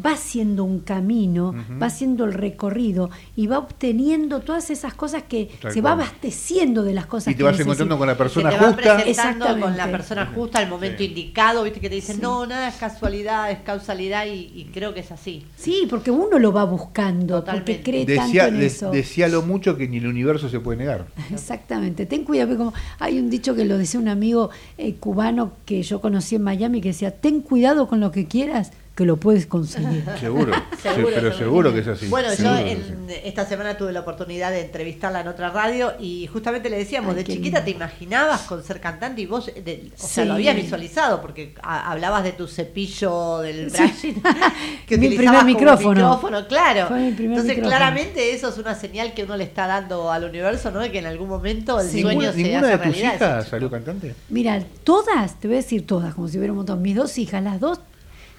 [0.05, 5.49] va haciendo un camino, va haciendo el recorrido y va obteniendo todas esas cosas que
[5.63, 7.73] Tal se va abasteciendo de las cosas Y te que vas necesita.
[7.73, 8.97] encontrando con la persona que te justa.
[8.97, 9.97] presentando con la Exactamente.
[9.97, 14.27] persona justa al momento indicado, viste que te dicen, no, nada es casualidad, es causalidad
[14.27, 15.45] y, y creo que es así.
[15.57, 17.75] Sí, porque uno lo va buscando, Totalmente.
[17.75, 18.91] porque cree Decía, tanto en de- eso.
[18.91, 21.07] decía lo mucho que ni el universo se puede negar.
[21.33, 25.53] Exactamente, ten cuidado, porque como hay un dicho que lo decía un amigo eh, cubano
[25.65, 29.19] que yo conocí en Miami que decía, ten cuidado con lo que quieras, que lo
[29.19, 30.03] puedes conseguir.
[30.21, 32.07] Seguro, Seguro, sí, pero seguro que es así.
[32.07, 36.27] Bueno, yo Seguro en- esta semana tuve la oportunidad de entrevistarla en otra radio y
[36.29, 37.65] justamente le decíamos, Ay, de chiquita lindo.
[37.65, 41.93] te imaginabas con ser cantante y vos, de- o sea, lo habías visualizado porque a-
[41.93, 43.77] hablabas de tu cepillo del Sí.
[43.83, 44.23] brushing
[44.87, 45.91] que Mi utilizabas primer como micrófono.
[45.95, 46.87] micrófono, claro.
[46.89, 47.77] Fue mi primer Entonces, micrófono.
[47.77, 50.81] claramente eso es una señal que uno le está dando al universo, ¿no?
[50.81, 52.01] De que en algún momento el Sí.
[52.01, 53.15] sueño ¿Ninguna, se ninguna hace de tus realidad.
[53.17, 54.15] hijas salió cantante?
[54.31, 56.81] Mira, todas, te voy a decir todas, como si hubiera un montón.
[56.81, 57.79] Mis dos hijas, las dos,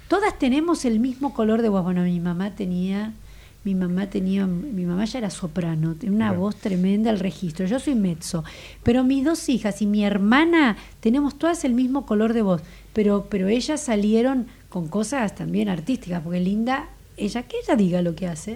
[0.08, 1.84] todas tenemos el mismo color de voz.
[1.84, 3.14] Bueno, mi mamá tenía,
[3.64, 7.66] mi mamá tenía, mi mamá ya era soprano, tenía una voz tremenda al registro.
[7.66, 8.44] Yo soy mezzo,
[8.84, 12.62] pero mis dos hijas y mi hermana tenemos todas el mismo color de voz,
[12.94, 16.88] pero, pero ellas salieron con cosas también artísticas, porque Linda,
[17.18, 18.56] ella que ella diga lo que hace.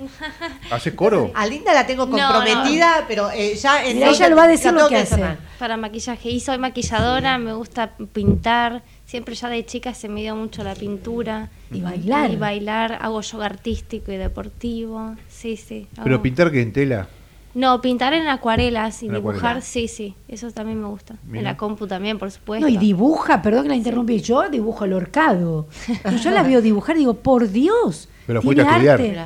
[0.70, 1.30] ¿Hace coro?
[1.34, 4.48] A Linda la tengo No, comprometida, pero eh, ya en Mira, ella lo va a
[4.48, 5.22] decir lo que hace.
[5.58, 6.30] Para maquillaje.
[6.30, 8.82] Y soy maquilladora, me gusta pintar.
[9.10, 11.50] Siempre ya de chica se me dio mucho la pintura.
[11.72, 12.30] Y bailar.
[12.30, 12.96] Y bailar.
[13.00, 15.16] Hago yoga artístico y deportivo.
[15.28, 15.88] Sí, sí.
[16.04, 17.08] Pero pintar que en tela.
[17.52, 19.60] No, pintar en acuarelas y En dibujar, acuarela.
[19.62, 20.14] sí, sí.
[20.28, 21.16] Eso también me gusta.
[21.26, 21.38] Mira.
[21.40, 22.64] En la compu también, por supuesto.
[22.64, 25.66] No, y dibuja, perdón que la interrumpí, yo dibujo el horcado.
[26.22, 28.08] Yo la veo dibujar y digo, por Dios.
[28.28, 29.00] Pero fuiste a estudiar.
[29.00, 29.18] arte.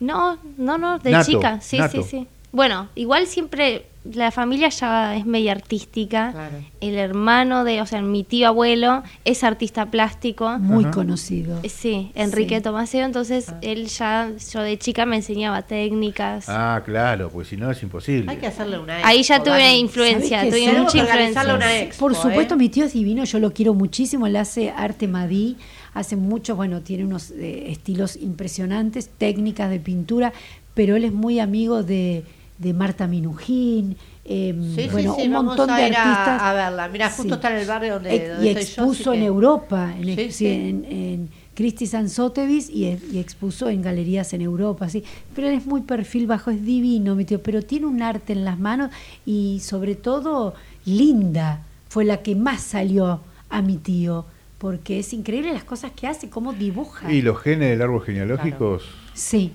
[0.00, 2.02] No, no, no, de Nato, chica, sí, nato.
[2.02, 2.26] sí, sí.
[2.52, 6.50] Bueno, igual siempre la familia ya es media artística.
[6.80, 10.58] El hermano de, o sea, mi tío abuelo es artista plástico.
[10.58, 11.58] Muy conocido.
[11.62, 12.62] Eh, Sí, Enrique Sí.
[12.62, 13.58] Tomaseo, entonces Ah.
[13.62, 16.46] él ya, yo de chica me enseñaba técnicas.
[16.48, 18.30] Ah, claro, pues si no es imposible.
[18.30, 19.78] Hay que hacerle una Ahí ya expo, tuve Dani.
[19.78, 20.78] influencia, ¿Sabés tuve qué?
[20.80, 21.54] mucha influencia.
[21.54, 22.58] una expo, Por supuesto, ¿eh?
[22.58, 25.56] mi tío es divino, yo lo quiero muchísimo, él hace arte madí,
[25.92, 30.32] hace mucho, bueno, tiene unos eh, estilos impresionantes, técnicas de pintura,
[30.74, 32.24] pero él es muy amigo de,
[32.60, 36.42] de Marta Minujín, eh, Sí, sí, bueno, sí, un vamos montón a de ir artistas.
[36.42, 36.88] a verla.
[36.88, 40.04] Mirá, justo está en el barrio donde- donde y yo, expuso en que- Europa, en,
[40.04, 40.46] Sí, ex- sí.
[40.46, 45.02] en, en Christie Sansotevis y, y expuso en galerías en Europa, sí.
[45.34, 48.44] Pero él es muy perfil bajo, es divino, mi tío, pero tiene un arte en
[48.44, 48.90] las manos
[49.26, 50.54] y sobre todo
[50.84, 54.26] linda, fue la que más salió a mi tío,
[54.58, 57.10] porque es increíble las cosas que hace, cómo dibuja.
[57.12, 58.84] Y los genes del árbol genealógicos
[59.14, 59.52] Sí.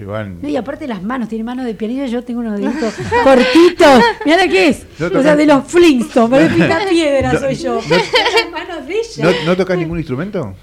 [0.00, 0.40] Se van.
[0.40, 2.94] No, y aparte las manos, tiene manos de pianista, yo tengo unos deditos
[3.24, 4.02] cortitos.
[4.24, 4.86] Mira qué es.
[4.98, 7.80] No o sea, de los Flintstones, de pica piedra No, soy yo.
[8.50, 9.24] manos de ella.
[9.24, 10.54] ¿No, ¿No tocas ningún instrumento?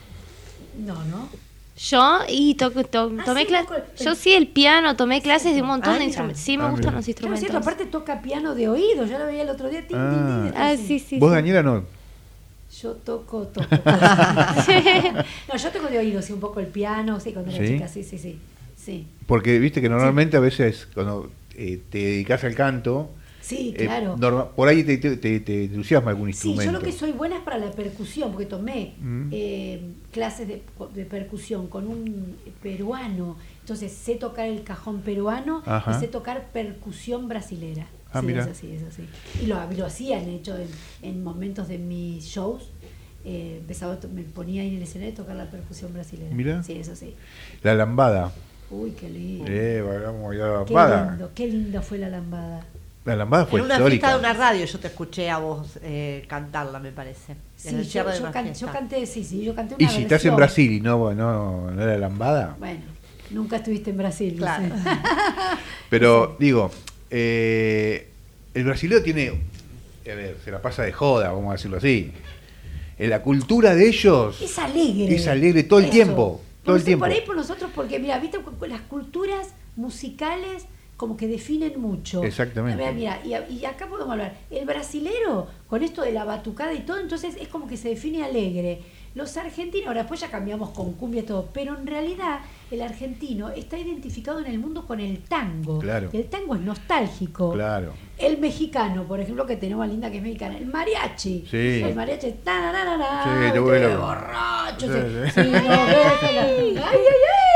[0.83, 1.29] No, no.
[1.77, 3.69] Yo y to- to- Ah, tomé clases.
[4.03, 6.41] Yo sí, el piano, tomé clases de un montón Ah, de instrumentos.
[6.41, 6.97] Sí, me Ah, gustan mira.
[6.97, 7.39] los Claro, es instrumentos.
[7.41, 9.85] cierto, aparte toca piano de oído, yo lo veía el otro día.
[9.93, 10.49] Ah.
[10.55, 11.19] Ah, sí, sí.
[11.19, 11.31] ¿Vos.
[11.31, 11.83] Daniela, no?
[12.81, 13.67] Yo toco, toco.
[13.69, 17.73] no, yo toco de oído, sí, un poco el piano, sí, cuando era ¿Sí?
[17.73, 18.39] chica, sí, sí, sí.
[18.87, 19.07] Sí.
[19.25, 23.11] Porque viste que normalmente a veces cuando eh, te dedicas al canto,
[23.41, 23.87] Sí, eh,
[24.57, 26.63] por ahí te, te, te- entusiasma algún Sí, instrumento.
[26.65, 29.29] yo lo que soy buena es para la percusión, porque tomé Mm.
[29.31, 29.81] eh,
[30.11, 30.61] clases de,
[30.93, 35.91] de percusión con un peruano, entonces sé tocar el cajón peruano Ajá.
[35.95, 37.87] y sé tocar percusión brasilera.
[38.11, 38.43] Ah, sí, mira.
[38.43, 39.03] es así, es así.
[39.41, 40.67] Y lo, lo hacían, de hecho, en,
[41.01, 42.71] en momentos de mis shows,
[43.25, 46.33] eh, empezaba, me ponía ahí en el escenario a tocar la percusión brasilera.
[46.35, 46.63] Mira.
[46.63, 47.13] Sí, es así.
[47.63, 48.33] La lambada.
[48.69, 49.45] Uy, qué lindo.
[49.47, 51.09] Eh, bailamos ya la qué lambada.
[51.11, 52.65] lindo, qué linda fue la lambada.
[53.05, 54.07] La lambada fue en una histórica.
[54.07, 57.35] fiesta de una radio yo te escuché a vos eh, cantarla, me parece.
[57.55, 60.35] Sí, yo, de can- canté, sí, sí, yo canté Y una si estás en.
[60.35, 62.57] Brasil y no, no, no era lambada.
[62.59, 62.81] Bueno,
[63.31, 64.65] nunca estuviste en Brasil, Claro.
[65.89, 66.69] Pero digo,
[67.09, 68.09] eh,
[68.53, 72.11] el brasileño tiene, a ver, se la pasa de joda, vamos a decirlo así.
[72.99, 75.15] En la cultura de ellos Es alegre.
[75.15, 75.93] es alegre todo el Eso.
[75.93, 77.05] tiempo, todo Por el eso, tiempo.
[77.05, 80.65] Por ahí por nosotros, porque mira, viste, las culturas musicales
[80.97, 82.23] como que definen mucho.
[82.23, 82.77] Exactamente.
[82.77, 84.35] Mira, mira, y, a- y acá podemos hablar.
[84.49, 88.23] El brasilero, con esto de la batucada y todo, entonces es como que se define
[88.23, 88.81] alegre.
[89.17, 93.49] Los argentinos, ahora después ya cambiamos con cumbia y todo, pero en realidad el argentino
[93.49, 95.79] está identificado en el mundo con el tango.
[95.79, 96.11] Claro.
[96.13, 97.53] El tango es nostálgico.
[97.53, 97.93] Claro.
[98.19, 101.47] El mexicano, por ejemplo, que tenemos a Linda que es mexicana, el mariachi.
[101.49, 101.81] Sí.
[101.83, 102.37] El mariachi, Sí,
[103.97, 104.85] borracho.
[104.85, 105.31] Sí, sí.
[105.33, 105.49] sí.
[105.49, 105.73] No,
[106.21, 107.46] ay, ay, ay.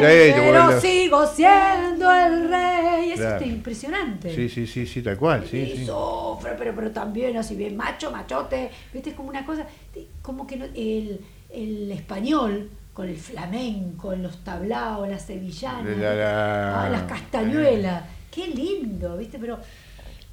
[0.00, 3.10] Pero sigo siendo el rey.
[3.12, 3.44] Eso Claro.
[3.44, 4.34] es impresionante.
[4.34, 5.86] Sí, sí, sí, sí, tal cual, sí, y sí.
[5.86, 9.66] sufre, pero, pero también así bien macho, machote, viste, es como una cosa,
[10.22, 16.84] como que no- el, el español con el flamenco, los tablaos, las sevillanas, La- la-
[16.84, 19.58] ah, las castañuelas, qué lindo, viste, pero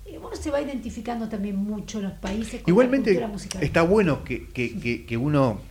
[0.05, 3.63] eh, uno se va identificando también mucho los países con la Igualmente cultura musical.
[3.63, 5.61] está bueno que, que- que- que uno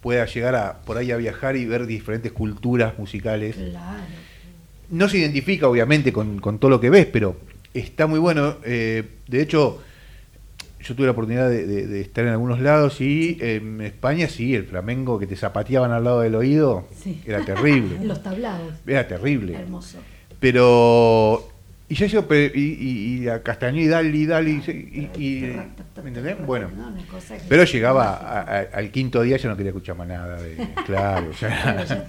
[0.00, 3.56] pueda llegar a por ahí a viajar y ver diferentes culturas musicales.
[3.56, 4.02] Claro.
[4.90, 7.36] No se identifica obviamente con, con todo lo que ves, pero
[7.74, 8.56] está muy bueno.
[8.64, 9.80] Eh, de hecho,
[10.82, 14.54] yo tuve la oportunidad de, de- de estar en algunos lados y en España sí,
[14.54, 17.20] el flamenco que te zapateaban al lado del oído Sí.
[17.26, 17.98] era terrible.
[18.04, 18.72] los tablados.
[18.86, 19.54] Era terrible.
[19.54, 19.98] Hermoso.
[20.40, 21.49] Pero.
[21.90, 25.56] Y ya yo, pero- y, y, y a Castañeda y dale, y dale, y, y-
[26.02, 26.36] ¿me entendés?
[26.46, 26.70] Bueno.
[27.48, 30.40] Pero llegaba a- a- al quinto día, ya no quería escuchar más nada.
[30.40, 32.06] De, claro, ya.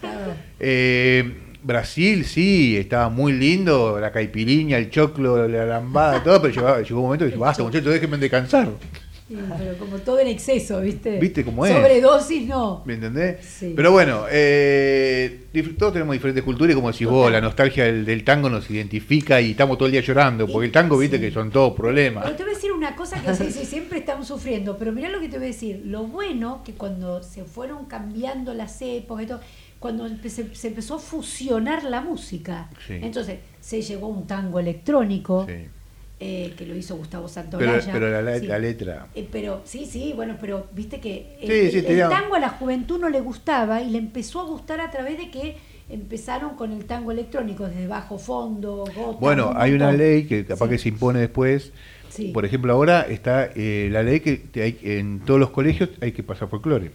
[0.60, 6.80] Eh, Brasil, sí, estaba muy lindo, la caipiriña, el choclo, la lambada, todo, pero llegó,
[6.82, 8.70] llegó un momento que dije, basta, muchachos, déjenme descansar.
[9.32, 11.18] Sí, pero como todo en exceso, ¿viste?
[11.18, 11.72] ¿Viste cómo es?
[11.72, 12.84] Sobredosis no.
[12.86, 13.46] ¿Me entendés?
[13.46, 13.72] Sí.
[13.74, 15.46] Pero bueno, eh,
[15.78, 19.40] todos tenemos diferentes culturas y como decís vos, la nostalgia del, del tango nos identifica
[19.40, 22.26] y estamos todo el día llorando, porque el tango, viste, que son todos problemas.
[22.26, 25.30] Pero te voy a decir una cosa que siempre estamos sufriendo, pero mirá lo que
[25.30, 25.82] te voy a decir.
[25.86, 29.40] Lo bueno que cuando se fueron cambiando las épocas y todo,
[29.80, 35.46] cuando se, se empezó a fusionar la música, entonces se llegó un tango electrónico.
[35.48, 35.70] Sí.
[36.24, 37.92] Eh, que lo hizo Gustavo Santolaya.
[37.92, 38.46] pero la, la- Sí.
[38.46, 39.08] la letra.
[39.16, 42.10] Eh, pero sí, sí, bueno, pero viste que el, Sí, sí, el- te el digo.
[42.10, 45.32] tango a la juventud no le gustaba y le empezó a gustar a través de
[45.32, 45.58] que
[45.90, 49.18] empezaron con el tango electrónico, desde bajo fondo, gota.
[49.20, 51.74] Bueno, un hay una ley que capaz que se impone después.
[52.34, 56.12] Por ejemplo, ahora está eh, la ley que te hay, en todos los colegios hay
[56.12, 56.92] que pasar folclore.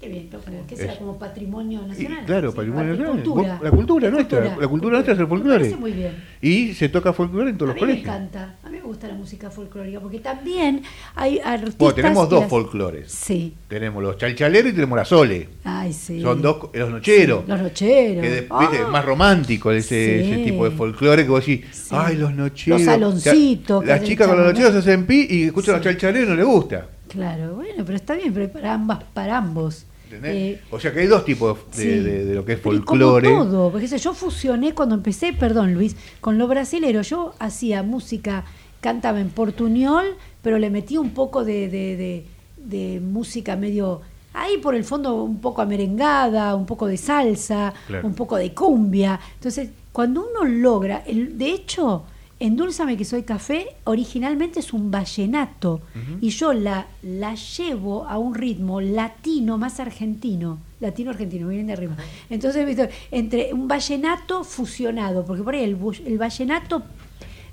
[0.00, 0.92] Qué bien, pero ¿qué será?
[0.94, 2.24] Es- Como patrimonio Y, nacional.
[2.24, 3.12] claro, Sí, patrimonio nacional.
[3.22, 3.60] cultura.
[3.62, 4.38] La cultura nuestra.
[4.40, 4.60] cultura.
[4.62, 5.76] La cultura nuestra es el folclore.
[5.76, 6.24] muy bien.
[6.40, 8.14] Y se toca folclore en todos A los mí me colegios.
[8.16, 10.82] encanta, a mí me gusta la música folclórica, porque también
[11.14, 11.76] hay artistas...
[11.76, 13.12] Bueno, tenemos que dos las- folclores.
[13.12, 15.48] Sí, Tenemos los chalchaleros y tenemos la sole.
[15.64, 16.22] ay, sí.
[16.22, 17.42] Son dos, los nocheros.
[17.44, 18.22] Sí, los nocheros.
[18.22, 18.58] Que de- Ah.
[18.60, 20.30] viste, es más romántico ese, Sí.
[20.32, 22.80] ese tipo de folclore que vos decís, ay, los nocheros.
[22.80, 26.26] Los saloncitos, sea, que Las chicas con los nocheros hacen pi y escuchan los chalchaleros
[26.26, 26.86] y no les gusta.
[27.08, 29.84] Claro, bueno, pero está bien, pero para ambas, para ambos.
[30.12, 31.88] Eh, o sea que hay dos tipos de, sí.
[31.88, 33.28] de- de lo que es folclore.
[33.30, 37.02] Como todo, porque yo fusioné cuando empecé, perdón Luis, con lo brasilero.
[37.02, 38.44] Yo hacía música,
[38.80, 40.04] cantaba en portuñol,
[40.42, 42.24] pero le metí un poco de, de, de-
[42.56, 44.00] de música medio,
[44.34, 48.06] ahí por el fondo un poco amerengada, un poco de salsa, Claro.
[48.06, 49.18] un poco de cumbia.
[49.34, 52.04] Entonces, cuando uno logra, el, de hecho,
[52.40, 55.82] Endulzame que soy café, originalmente es un vallenato
[56.22, 61.74] y yo la, la llevo a un ritmo latino más argentino, latino argentino, vienen de
[61.74, 61.96] arriba.
[62.30, 65.76] Entonces, entre un vallenato fusionado, porque por ahí el,
[66.06, 66.82] el vallenato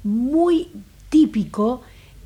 [0.03, 0.69] muy
[1.09, 1.81] típico,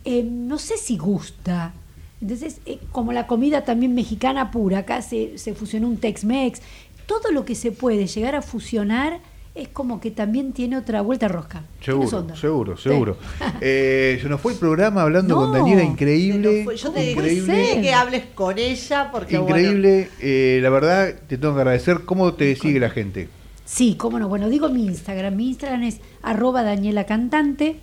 [0.05, 1.74] eh, no sé si gusta.
[2.22, 6.62] Entonces, eh, como la comida también mexicana pura, acá se, se fusionó un Tex-Mex,
[7.07, 9.20] todo lo que se puede llegar a fusionar
[9.54, 11.64] es como que también tiene otra vuelta rosca.
[11.84, 12.84] Seguro, seguro, Sí.
[12.84, 13.18] seguro.
[13.60, 16.66] Eh, se nos fue el programa hablando con No, Daniela, increíble.
[16.76, 17.82] Yo te increíble.
[17.82, 22.02] que hables con ella porque bueno, Increíble, eh, la verdad te tengo que agradecer.
[22.06, 23.28] ¿Cómo te sigue la gente?
[23.66, 24.28] Sí, cómo no.
[24.30, 25.36] Bueno, digo mi Instagram.
[25.36, 27.78] Mi Instagram es arroba Daniela Cantante.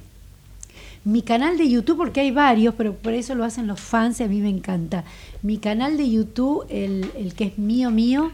[1.04, 4.24] Mi canal de YouTube, porque hay varios, pero por eso lo hacen los fans y
[4.24, 5.04] a mí me encanta.
[5.42, 8.30] Mi canal de YouTube, el, el que es mío, mío,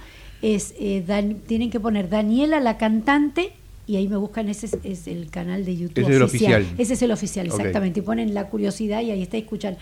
[0.55, 3.53] es eh, Dan- tienen que poner Daniela la Cantante
[3.87, 6.67] y ahí me buscan, ese es, es el canal de YouTube Ese es el oficial.
[6.79, 8.01] Ese es el oficial, exactamente.
[8.01, 9.77] Y ponen la curiosidad y ahí está escuchan.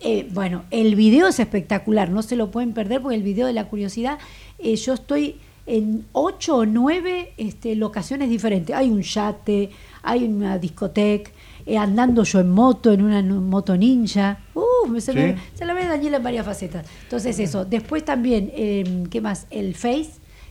[0.00, 3.52] Eh, bueno, el video es espectacular, no se lo pueden perder porque el video de
[3.52, 4.18] la curiosidad,
[4.58, 5.36] eh, yo estoy
[5.66, 8.74] en ocho o nueve este, locaciones diferentes.
[8.76, 9.70] Hay un yate,
[10.02, 11.30] hay una discoteca,
[11.64, 14.40] eh, andando yo en moto, en una moto ninja.
[14.54, 15.40] Uh, me- se, Sí.
[15.54, 16.86] se la Daniela en varias facetas.
[17.04, 17.64] Entonces eso.
[17.64, 19.46] Después también, eh, ¿qué más?
[19.50, 20.10] El Face,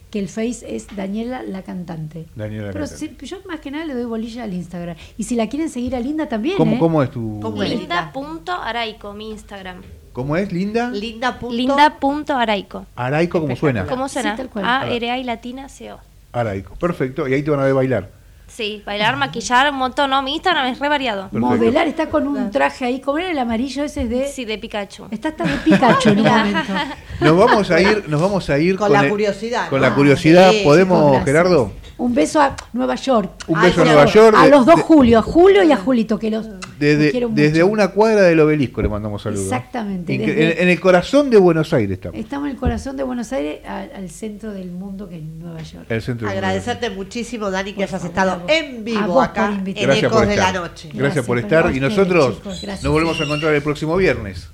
[0.10, 2.26] que el Face es Daniela la cantante.
[2.36, 3.16] Daniela Pero Cantante.
[3.20, 4.96] sí, yo más que nada le doy bolilla al Instagram.
[5.18, 6.80] Y si la quieren seguir a Linda también, ¿Cómo, ¿eh?
[6.80, 7.42] cómo es tu...?
[7.58, 9.82] Linda.araico, mi Instagram.
[10.14, 10.92] ¿Cómo es, Linda?
[10.92, 11.40] Linda.
[11.50, 12.86] Linda.araico.
[12.96, 13.86] Araico, ¿cómo suena?
[13.88, 14.32] ¿Cómo suena?
[14.32, 14.66] Sí, tal cual.
[14.66, 16.00] A, R, A y latina, C, O.
[16.32, 17.28] Araico, perfecto.
[17.28, 18.23] Y ahí te van a ver bailar.
[18.56, 20.22] Sí, bailar, maquillar, un montón, ¿no?
[20.22, 21.28] Mi Instagram es re variado.
[21.32, 24.28] Modelar está con un traje ahí, como era el amarillo ese es de.
[24.28, 25.08] Sí, de Pikachu.
[25.10, 26.74] Está hasta de Pikachu en un momento.
[27.20, 29.88] Nos vamos a ir, nos vamos a ir Con la el- curiosidad, Con ¿no?
[29.88, 31.24] la curiosidad, Sí, ¿podemos.
[31.26, 31.72] Gerardo?
[32.04, 33.32] Un beso a Nueva York.
[33.48, 34.36] Un beso a Nueva York.
[34.38, 36.46] A los dos Julio, a Julio y a Julito, que los
[36.78, 37.72] Desde, quiero desde mucho.
[37.72, 39.46] una cuadra del obelisco le mandamos saludos.
[39.46, 42.20] Exactamente, Incre- desde- En, en el corazón de Buenos Aires estamos.
[42.20, 45.62] Estamos en el corazón de Buenos Aires, al, al centro del mundo que es Nueva
[45.62, 45.86] York.
[45.88, 50.28] El centro de Agradecerte muchísimo, Dani, que Por hayas estado en vivo acá en Ecos
[50.28, 50.90] de la Noche.
[50.94, 51.74] Gracias, por estar.
[51.74, 54.50] Y nosotros chicos, nos volvemos a encontrar el próximo viernes.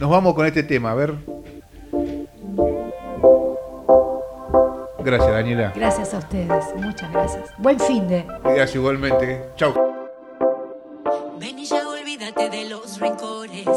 [0.00, 1.14] Nos vamos con este tema, a ver.
[5.04, 5.72] Gracias, Daniela.
[5.74, 7.50] Gracias a ustedes, muchas gracias.
[7.58, 8.24] Buen fin de.
[8.42, 9.50] Gracias igualmente.
[9.56, 9.74] Chau.
[11.38, 13.68] Ven y ya olvídate de los rencores.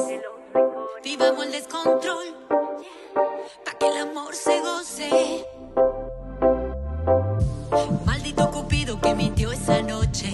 [1.03, 2.25] Vivamos el descontrol.
[3.65, 5.45] Pa' que el amor se goce.
[8.05, 10.32] Maldito Cupido que mintió esa noche.